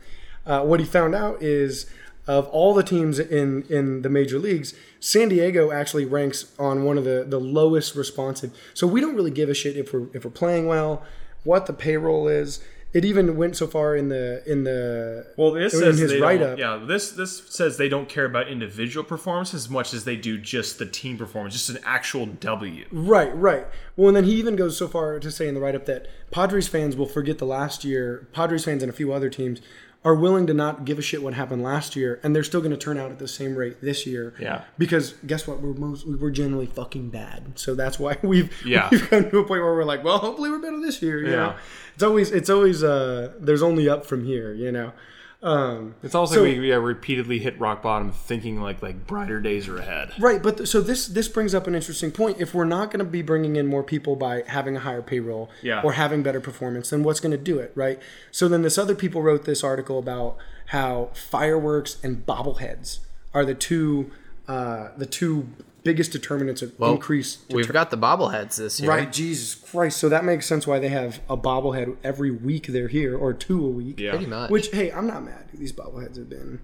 [0.45, 1.87] Uh, what he found out is
[2.27, 6.97] of all the teams in in the major leagues, San Diego actually ranks on one
[6.97, 8.51] of the the lowest responsive.
[8.73, 11.03] So we don't really give a shit if we're if we're playing well,
[11.43, 12.63] what the payroll is.
[12.95, 16.41] It even went so far in the in the Well, this in says his write
[16.41, 16.57] up.
[16.57, 20.37] Yeah, this this says they don't care about individual performance as much as they do
[20.37, 22.85] just the team performance, just an actual W.
[22.93, 23.67] Right, right.
[23.97, 26.07] Well, and then he even goes so far to say in the write up that
[26.31, 28.29] Padres fans will forget the last year.
[28.31, 29.59] Padres fans and a few other teams
[30.05, 32.71] are willing to not give a shit what happened last year, and they're still going
[32.71, 34.33] to turn out at the same rate this year.
[34.39, 34.61] Yeah.
[34.77, 35.59] Because guess what?
[35.61, 38.87] We're most we're generally fucking bad, so that's why we've Yeah.
[38.91, 41.19] we've come to a point where we're like, well, hopefully we're better this year.
[41.19, 41.35] You Yeah.
[41.35, 41.55] know?
[41.95, 44.53] It's always it's always uh there's only up from here.
[44.53, 44.93] You know.
[45.45, 49.67] Um, It's also So- we, we repeatedly hit rock bottom, thinking like like brighter days
[49.67, 50.11] are ahead.
[50.19, 52.41] Right, but th- so this this brings up an interesting point.
[52.41, 55.49] If we're not going to be bringing in more people by having a higher payroll
[55.61, 55.81] Yeah.
[55.83, 57.99] or having better performance, then what's going to do it, right?
[58.31, 60.37] So then this other people wrote this article about
[60.67, 62.99] how fireworks and bobbleheads
[63.33, 64.09] are the two
[64.47, 65.47] uh, the two
[65.85, 67.37] biggest determinants of increase.
[67.49, 68.89] We've got the bobbleheads this year.
[68.89, 69.97] Right, Jesus Christ!
[69.97, 73.63] So that makes sense why they have a bobblehead every week they're here, or two
[73.63, 74.01] a week.
[74.01, 74.09] Yeah.
[74.09, 74.49] Pretty much.
[74.49, 75.45] Which, hey, I'm not mad.
[75.53, 76.59] These bobbleheads have been.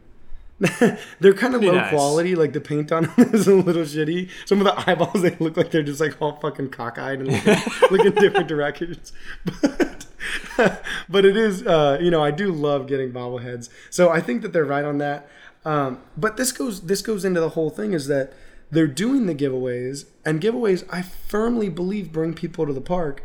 [1.19, 1.89] they're kind of low nice.
[1.89, 2.35] quality.
[2.35, 4.29] Like the paint on them is a little shitty.
[4.45, 7.73] Some of the eyeballs they look like they're just like all fucking cockeyed and looking,
[7.89, 9.13] looking different directions.
[9.45, 13.69] But but it is, uh, you know, I do love getting bobbleheads.
[13.89, 15.27] So I think that they're right on that.
[15.63, 18.33] Um, but this goes this goes into the whole thing is that
[18.71, 20.85] they're doing the giveaways and giveaways.
[20.89, 23.21] I firmly believe bring people to the park,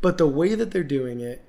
[0.00, 1.42] but the way that they're doing it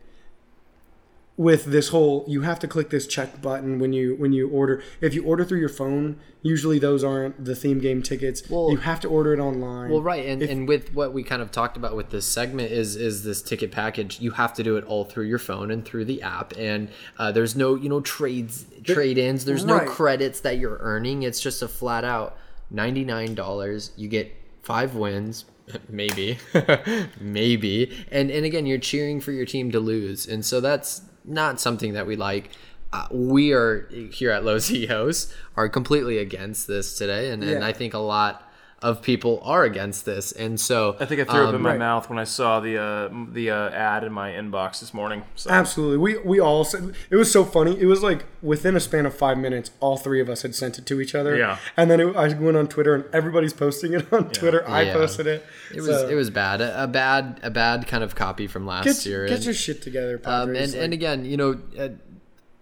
[1.36, 4.84] with this whole you have to click this check button when you when you order
[5.02, 8.78] if you order through your phone usually those aren't the theme game tickets Well- you
[8.78, 11.50] have to order it online Well, right, and, If- and with what we kind of
[11.50, 14.20] talked about with this segment is is this ticket package.
[14.22, 17.32] You have to do it all through your phone and through the app, and uh,
[17.32, 19.44] there's no you know trades trade ins.
[19.46, 21.24] There's no credits that you're earning.
[21.24, 22.38] It's just a flat out
[22.74, 23.92] ninety nine dollars.
[23.96, 25.46] You get five wins,
[25.90, 26.40] maybe,
[27.22, 31.62] maybe, and and again you're cheering for your team to lose, and so that's not
[31.62, 32.50] something that we like.
[32.92, 37.74] Uh, we are here at Los Eos are completely against this today, and, and I
[37.74, 38.53] think a lot
[38.84, 41.80] of people are against this, and so I think I threw up in my right.
[41.80, 45.24] mouth when I saw the uh, the uh, ad in my inbox this morning.
[45.36, 48.80] So absolutely we we all said it was so funny it was like within a
[48.80, 51.58] span of five minutes all three of us had sent it to each other Yeah.
[51.78, 54.94] and then it, i went on twitter and everybody's posting it on twitter i Yeah.
[54.94, 58.48] posted it It was it was bad, a, a bad a bad kind of copy
[58.48, 59.28] from last get, year.
[59.28, 61.90] get and, your shit together um, and like- and again, you know, uh,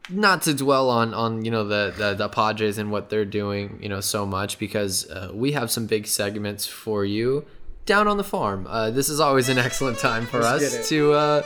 [0.10, 3.80] not to dwell on on you know the, the the Padres and what they're doing,
[3.82, 7.45] you know, so much because uh, we have some big segments for you
[7.86, 8.68] down on the farm.
[8.70, 11.41] Uh, this is always an excellent time for Let's us to uh,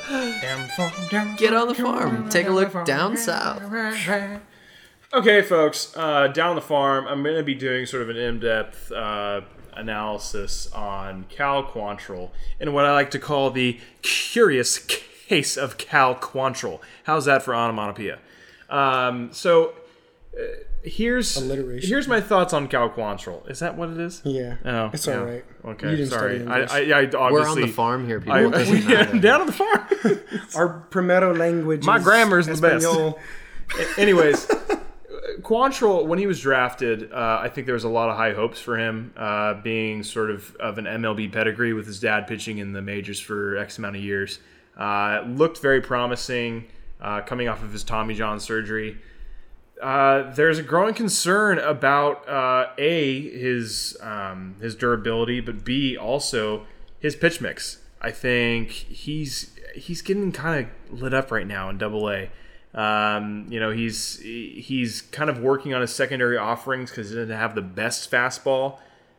[1.38, 3.62] get on the farm, take a look down south.
[5.14, 8.92] Okay, folks, uh, down the farm, I'm going to be doing sort of an in-depth
[8.92, 9.42] uh,
[9.74, 16.16] analysis on Cal Quantrill and what I like to call the curious case of Cal
[16.16, 16.82] Quantrill.
[17.06, 18.20] How's that for onomatopoeia?
[18.70, 19.74] Um, so
[20.38, 20.42] uh,
[20.84, 21.90] here's Alliteration.
[21.90, 23.50] here's my thoughts on Cal Quantrill.
[23.50, 24.22] Is that what it is?
[24.24, 25.20] yeah Oh, it's yeah.
[25.20, 26.42] all right Okay, you didn't sorry.
[26.44, 28.34] study I, I, I obviously, We're on the farm here, people.
[28.34, 29.88] I, It yeah, down on the farm.
[30.56, 32.88] our primero language My is grammar's the best.
[33.98, 34.46] Anyways,
[35.42, 38.60] Quantrill, when he was drafted, uh, I think there was a lot of high hopes
[38.60, 42.74] for him, uh, being sort of of an MLB pedigree with his dad pitching in
[42.74, 44.40] the majors for X amount of years.
[44.78, 46.66] Uh, looked very promising,
[47.02, 48.98] uh, coming off of his Tommy John surgery.
[49.82, 56.66] Uh, there's a growing concern about uh, a his um, his durability, but b also
[57.00, 57.80] his pitch mix.
[58.02, 62.30] I think he's he's getting kind of lit up right now in Double A.
[62.74, 67.36] Um, you know, he's he's kind of working on his secondary offerings because he doesn't
[67.36, 68.78] have the best fastball.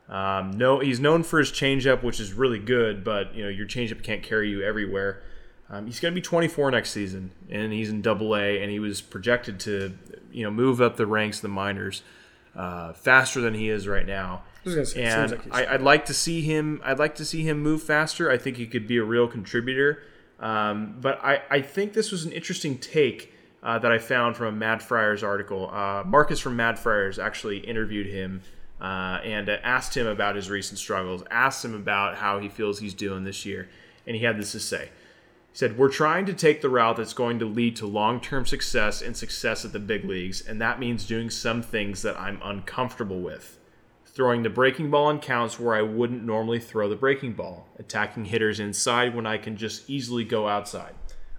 [0.08, 3.66] Um, no, he's known for his changeup, which is really good, but you know your
[3.66, 5.22] changeup can't carry you everywhere.
[5.68, 8.78] Um, he's going to be 24 next season, and he's in Double A, and he
[8.78, 9.96] was projected to,
[10.30, 12.02] you know, move up the ranks of the minors
[12.54, 14.42] uh, faster than he is right now.
[14.84, 16.80] say, and like I, I'd like to see him.
[16.84, 18.30] I'd like to see him move faster.
[18.30, 20.02] I think he could be a real contributor.
[20.40, 24.46] Um, but I, I think this was an interesting take uh, that I found from
[24.46, 25.70] a Mad Friars article.
[25.70, 28.42] Uh, Marcus from Mad Friars actually interviewed him
[28.80, 32.78] uh, and uh, asked him about his recent struggles, asked him about how he feels
[32.78, 33.68] he's doing this year,
[34.06, 34.90] and he had this to say.
[35.56, 38.44] He said, We're trying to take the route that's going to lead to long term
[38.44, 42.38] success and success at the big leagues, and that means doing some things that I'm
[42.44, 43.58] uncomfortable with.
[44.04, 48.26] Throwing the breaking ball in counts where I wouldn't normally throw the breaking ball, attacking
[48.26, 50.94] hitters inside when I can just easily go outside.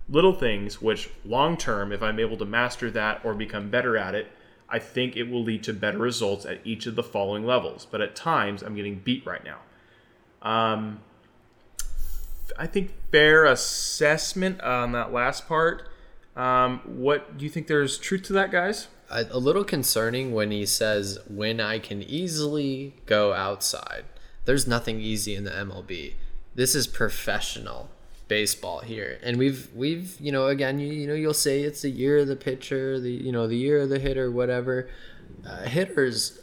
[0.09, 4.15] Little things which, long term, if I'm able to master that or become better at
[4.15, 4.31] it,
[4.67, 7.85] I think it will lead to better results at each of the following levels.
[7.85, 9.59] But at times, I'm getting beat right now.
[10.41, 11.01] Um,
[12.57, 15.89] I think fair assessment on that last part.
[16.35, 17.67] Um, what do you think?
[17.67, 18.87] There's truth to that, guys?
[19.09, 24.05] a, a little concerning when he says when I can easily go outside.
[24.45, 26.13] There's nothing easy in the MLB.
[26.55, 27.89] This is professional
[28.27, 31.89] baseball here, and we've we've you know again you, you know you'll say it's the
[31.89, 34.89] year of the pitcher, the you know the year of the hitter, whatever.
[35.45, 36.39] Uh, hitters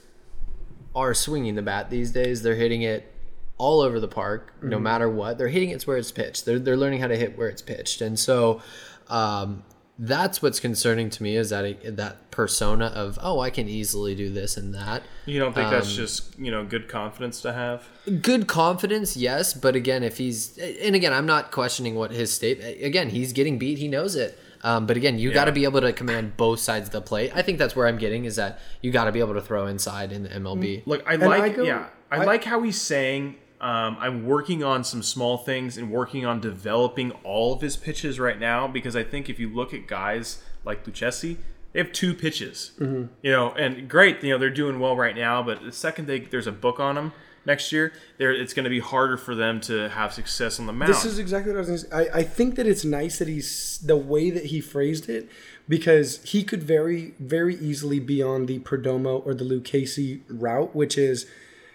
[0.95, 2.43] are swinging the bat these days.
[2.43, 3.13] They're hitting it
[3.57, 5.39] all over the park, no matter what.
[5.39, 6.45] They're hitting it where it's pitched.
[6.45, 8.61] They're they're learning how to hit where it's pitched, and so
[9.09, 9.63] um,
[9.99, 14.29] that's what's concerning to me is that that persona of oh I can easily do
[14.29, 15.05] this and that.
[15.27, 17.85] You don't think that's just you know good confidence to have?
[18.23, 22.61] Good confidence, yes, but again, if he's and again, I'm not questioning what his state.
[22.83, 23.79] Again, he's getting beat.
[23.79, 24.39] He knows it.
[24.65, 27.31] Um, but again, you got to be able to command both sides of the plate.
[27.35, 29.67] I think that's where I'm getting is that you got to be able to throw
[29.67, 30.87] inside in the MLB.
[30.87, 34.63] Look, I I like go- yeah, I, I- like how he's saying um, I'm working
[34.63, 38.95] on some small things and working on developing all of his pitches right now because
[38.97, 41.37] I think if you look at guys like Lucchesi,
[41.73, 43.13] they have two pitches, Mm-hmm.
[43.23, 45.43] you know, and great, you know, they're doing well right now.
[45.43, 47.13] But the second they, there's a book on them
[47.47, 50.91] next year, it's going to be harder for them to have success on the mound.
[50.91, 52.11] This is exactly what I was going to say.
[52.13, 55.29] I, I think that it's nice that he's the way that he phrased it
[55.69, 60.97] because he could very, very easily be on the Perdomo or the Lucchesi route, which
[60.97, 61.27] is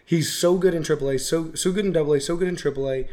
[0.09, 3.07] he's so good in AAA, so so good in AA, so good in AAA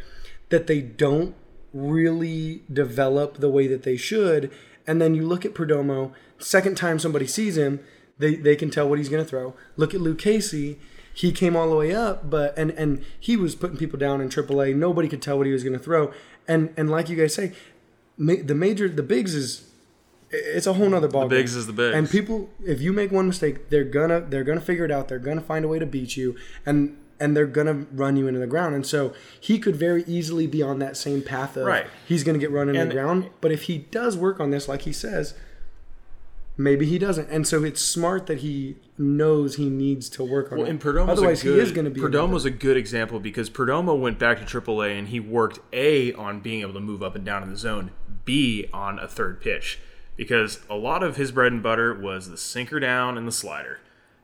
[0.49, 1.34] that they don't
[1.74, 4.51] really develop the way that they should.
[4.86, 7.80] And then you look at Perdomo, second time somebody sees him,
[8.18, 9.55] they, they can tell what he's going to throw.
[9.76, 10.76] Look at Lucchesi.
[11.12, 14.30] He came all the way up, but and and he was putting people down in
[14.30, 14.74] AAA.
[14.74, 16.14] Nobody could tell what he was going to throw.
[16.49, 17.53] And and like you guys say,
[18.16, 19.70] ma- the major, the bigs is
[20.31, 21.22] it's a whole nother ball.
[21.29, 21.95] The bigs is the bigs.
[21.97, 25.09] And people, if you make one mistake, they're gonna they're gonna figure it out.
[25.09, 28.41] They're gonna find a way to beat you, and and they're gonna run you into
[28.41, 28.74] the ground.
[28.74, 31.87] And so he could very easily be on that same path of Right.
[32.07, 33.31] he's gonna get run into And- the ground.
[33.41, 35.33] But if he does work on this, like he says,
[36.59, 37.29] maybe he doesn't.
[37.31, 40.70] And so it's smart that he knows he needs to work on Well, it.
[40.70, 43.99] and Perdomo's Otherwise, good, he is going to be Perdomo's a good example because Perdomo
[43.99, 47.24] went back to AAA and he worked A on being able to move up and
[47.24, 47.91] down in the zone,
[48.24, 49.79] B on a third pitch
[50.17, 53.81] because a lot of his bread and butter was the sinker down and the slider.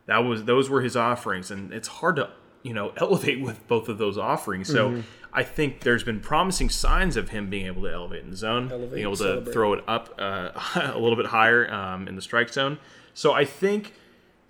[0.06, 2.30] That was those were his offerings, and it's hard to
[2.62, 4.68] you know elevate with both of those offerings.
[4.68, 5.00] So Mm-hmm.
[5.34, 8.70] I think there's been promising signs of him being able to elevate in the zone,
[8.70, 9.52] Elevate, being able to celebrate.
[9.54, 10.50] throw it up uh,
[10.94, 12.78] a little bit higher um, in the strike zone.
[13.14, 13.94] So I think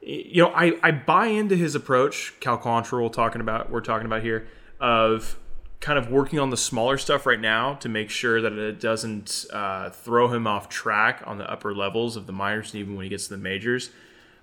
[0.01, 4.23] you know, I, I buy into his approach, Cal Quantrill talking about we're talking about
[4.23, 4.49] here,
[4.81, 5.39] of
[5.83, 9.45] kind of working on the smaller stuff right now to make sure that it doesn't
[9.53, 13.03] uh, throw him off track on the upper levels of the minors and even when
[13.03, 13.91] he gets to the majors.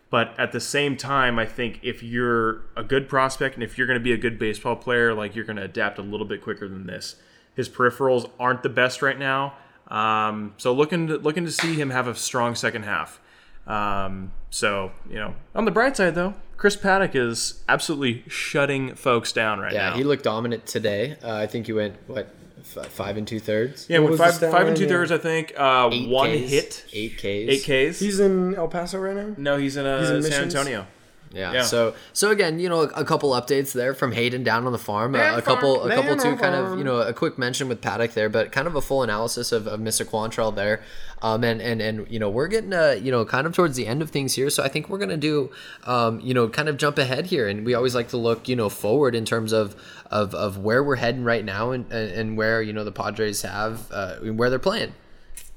[0.10, 3.88] But at the same time, I think if you're a good prospect and if you're
[3.88, 6.42] going to be a good baseball player, like you're going to adapt a little bit
[6.42, 7.16] quicker than this.
[7.56, 9.54] His peripherals aren't the best right now,
[9.88, 13.20] um, so looking to, looking to see him have a strong second half.
[13.66, 19.32] Um, so you know, on the bright side though, Chris Paddack is absolutely shutting folks
[19.32, 19.92] down right Yeah, now.
[19.92, 21.16] Yeah, he looked dominant today.
[21.24, 22.28] Uh, I think he went what
[22.76, 23.86] f- five and two thirds.
[23.90, 25.54] yeah, What with five five and two thirds, I think.
[25.58, 27.62] Uh, Eight one Ks, hit, eight Ks, eight
[27.94, 28.00] Ks.
[28.00, 29.34] He's in El Paso right now.
[29.38, 30.56] no, he's in, uh, He's in San Missions?
[30.56, 30.86] Antonio.
[31.32, 31.54] Yeah.
[31.54, 31.62] Yeah.
[31.64, 34.80] So so again, you know, a, a couple updates there from Hayden down on the
[34.80, 35.16] farm.
[35.16, 37.82] Uh, a couple farm, a couple too kind of you know a quick mention with
[37.82, 40.06] Paddack there, but kind of a full analysis of, of Mr.
[40.06, 40.82] Quantrill there.
[41.22, 43.86] Um, and and and you know we're getting uh you know kind of towards the
[43.86, 45.52] end of things here, so I think we're gonna do
[45.84, 48.56] um you know kind of jump ahead here, and we always like to look you
[48.56, 49.76] know forward in terms of
[50.10, 53.42] of, of where we're heading right now and and and where you know the Padres
[53.44, 54.94] have uh, where they're playing.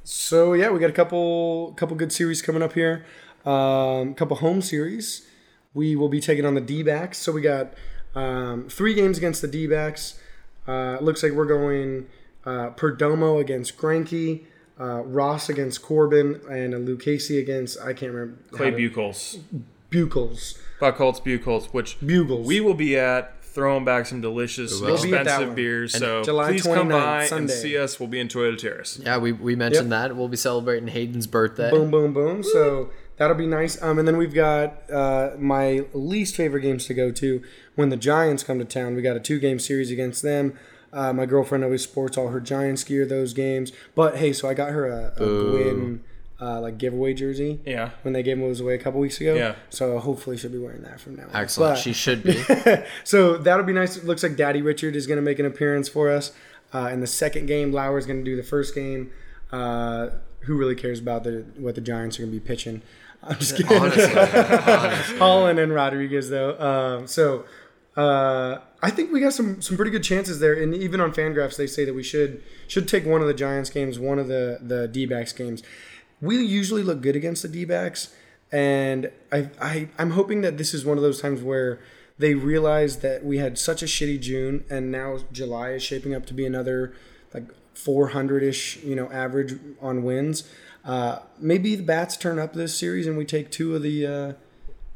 [0.04, 3.04] So yeah, we got a couple couple good series coming up here.
[3.46, 5.26] Um, couple home series.
[5.74, 7.18] We will be taking on the D backs.
[7.18, 7.72] So we got
[8.14, 10.18] um, three games against the D backs.
[10.68, 12.06] Uh, looks like we're going
[12.44, 14.42] uh, Perdomo against Greinke,
[14.78, 18.38] uh, Ross against Corbin, and a Lucchesi against I can't remember.
[18.50, 19.40] Clay to- Buchholz.
[19.90, 20.58] Buchholz.
[20.80, 22.46] Buckholz, Buchholz, which Bugles.
[22.46, 24.80] we will be at throwing back some delicious.
[24.80, 25.54] We'll be at that expensive one.
[25.54, 25.92] beers.
[25.98, 27.52] So July please come by Sunday.
[27.52, 28.00] and see us.
[28.00, 28.98] We'll be in Toyota Terrace.
[29.02, 31.70] Yeah, we, we mentioned that we'll be celebrating Hayden's birthday.
[31.70, 32.42] boom, boom, boom.
[32.42, 32.90] So
[33.22, 33.80] that'll be nice.
[33.80, 37.42] Um, and then we've got uh, my least favorite games to go to
[37.76, 38.96] when the Giants come to town.
[38.96, 40.58] We got a two game series against them.
[40.92, 43.72] Uh, my girlfriend always sports all her Giants gear those games.
[43.94, 46.04] But hey, so I got her a, a Gwynn
[46.40, 47.60] uh, like giveaway jersey.
[47.64, 47.90] Yeah.
[48.02, 49.34] When they gave those away a couple weeks ago.
[49.34, 49.54] Yeah.
[49.70, 51.36] So hopefully she'll be wearing that from now on.
[51.36, 51.76] Excellent.
[51.76, 52.42] But- she should be.
[53.04, 53.96] so that'll be nice.
[53.96, 56.32] It looks like Daddy Richard is going to make an appearance for us
[56.74, 57.72] uh, in the second game.
[57.72, 59.12] Lauer's going to do the first game.
[59.52, 60.10] Uh,
[60.40, 62.82] who really cares about the what the Giants are going to be pitching?
[63.22, 63.76] I'm just kidding.
[65.18, 66.58] Holland and Rodriguez though.
[66.58, 67.44] Um, so
[67.96, 70.54] uh, I think we got some some pretty good chances there.
[70.54, 73.70] And even on Fangraphs, they say that we should should take one of the Giants
[73.70, 75.62] games, one of the the D-backs games.
[76.20, 78.14] We usually look good against the D-backs,
[78.50, 81.80] and I, I I'm hoping that this is one of those times where
[82.18, 86.24] they realize that we had such a shitty June, and now July is shaping up
[86.26, 86.94] to be another
[87.34, 87.44] like
[87.74, 90.44] 400 ish, you know, average on wins.
[90.85, 94.33] Uh, maybe the bats turn up this series, and we take two of the uh,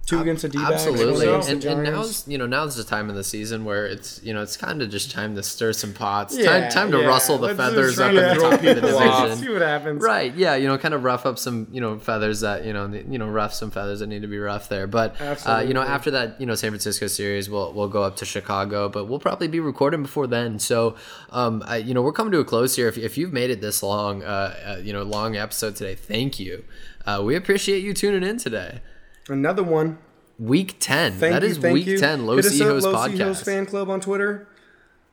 [0.07, 3.17] two against the D-backs, Absolutely, against and, and now's you know now's the time of
[3.17, 6.39] the season where it's you know it's kind of just time to stir some pots,
[6.39, 7.07] Yeah, time time to yeah.
[7.07, 9.37] rustle the Let's feathers up try at the throw top of the division.
[9.37, 10.03] See what happens.
[10.03, 12.87] Right, yeah, you know, kind of rough up some, you know, feathers that you know,
[12.87, 14.87] you know, rough some feathers that need to be rough there.
[14.87, 18.17] But uh, you know, after that, you know, San Francisco series, we'll we'll go up
[18.17, 20.59] to Chicago, but we'll probably be recording before then.
[20.59, 20.95] So,
[21.31, 22.89] um, I, you know, we're coming to a close here.
[22.89, 26.39] If, if you've made it this long, uh, uh, you know, long episode today, thank
[26.39, 26.65] you.
[27.05, 28.81] Uh, we appreciate you tuning in today.
[29.29, 29.99] Another one.
[30.39, 31.13] Week ten.
[31.13, 31.49] Thank that you.
[31.49, 31.99] is thank week you.
[31.99, 32.27] ten.
[32.27, 33.45] Low Hit us C up, Host Low C Host.
[33.45, 34.49] Fan Club on Twitter.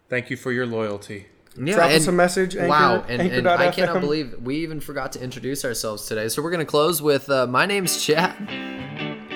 [0.10, 1.28] Thank you for your loyalty.
[1.56, 2.56] Yeah, Drop us a message.
[2.56, 3.74] Anchor, wow, and, and I anchor.fm.
[3.76, 6.28] cannot believe we even forgot to introduce ourselves today.
[6.28, 8.40] So we're gonna close with uh, my name's Chad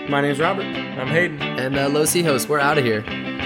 [0.10, 0.66] My name's Robert.
[0.66, 1.42] I'm Hayden.
[1.42, 2.50] and uh, Low C Host.
[2.50, 3.02] We're out of here.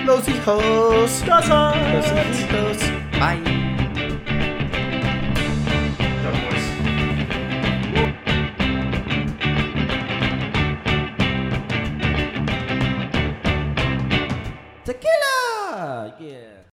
[0.06, 1.28] Low C Host.
[1.28, 2.82] Low C Host.
[3.20, 3.68] Bye.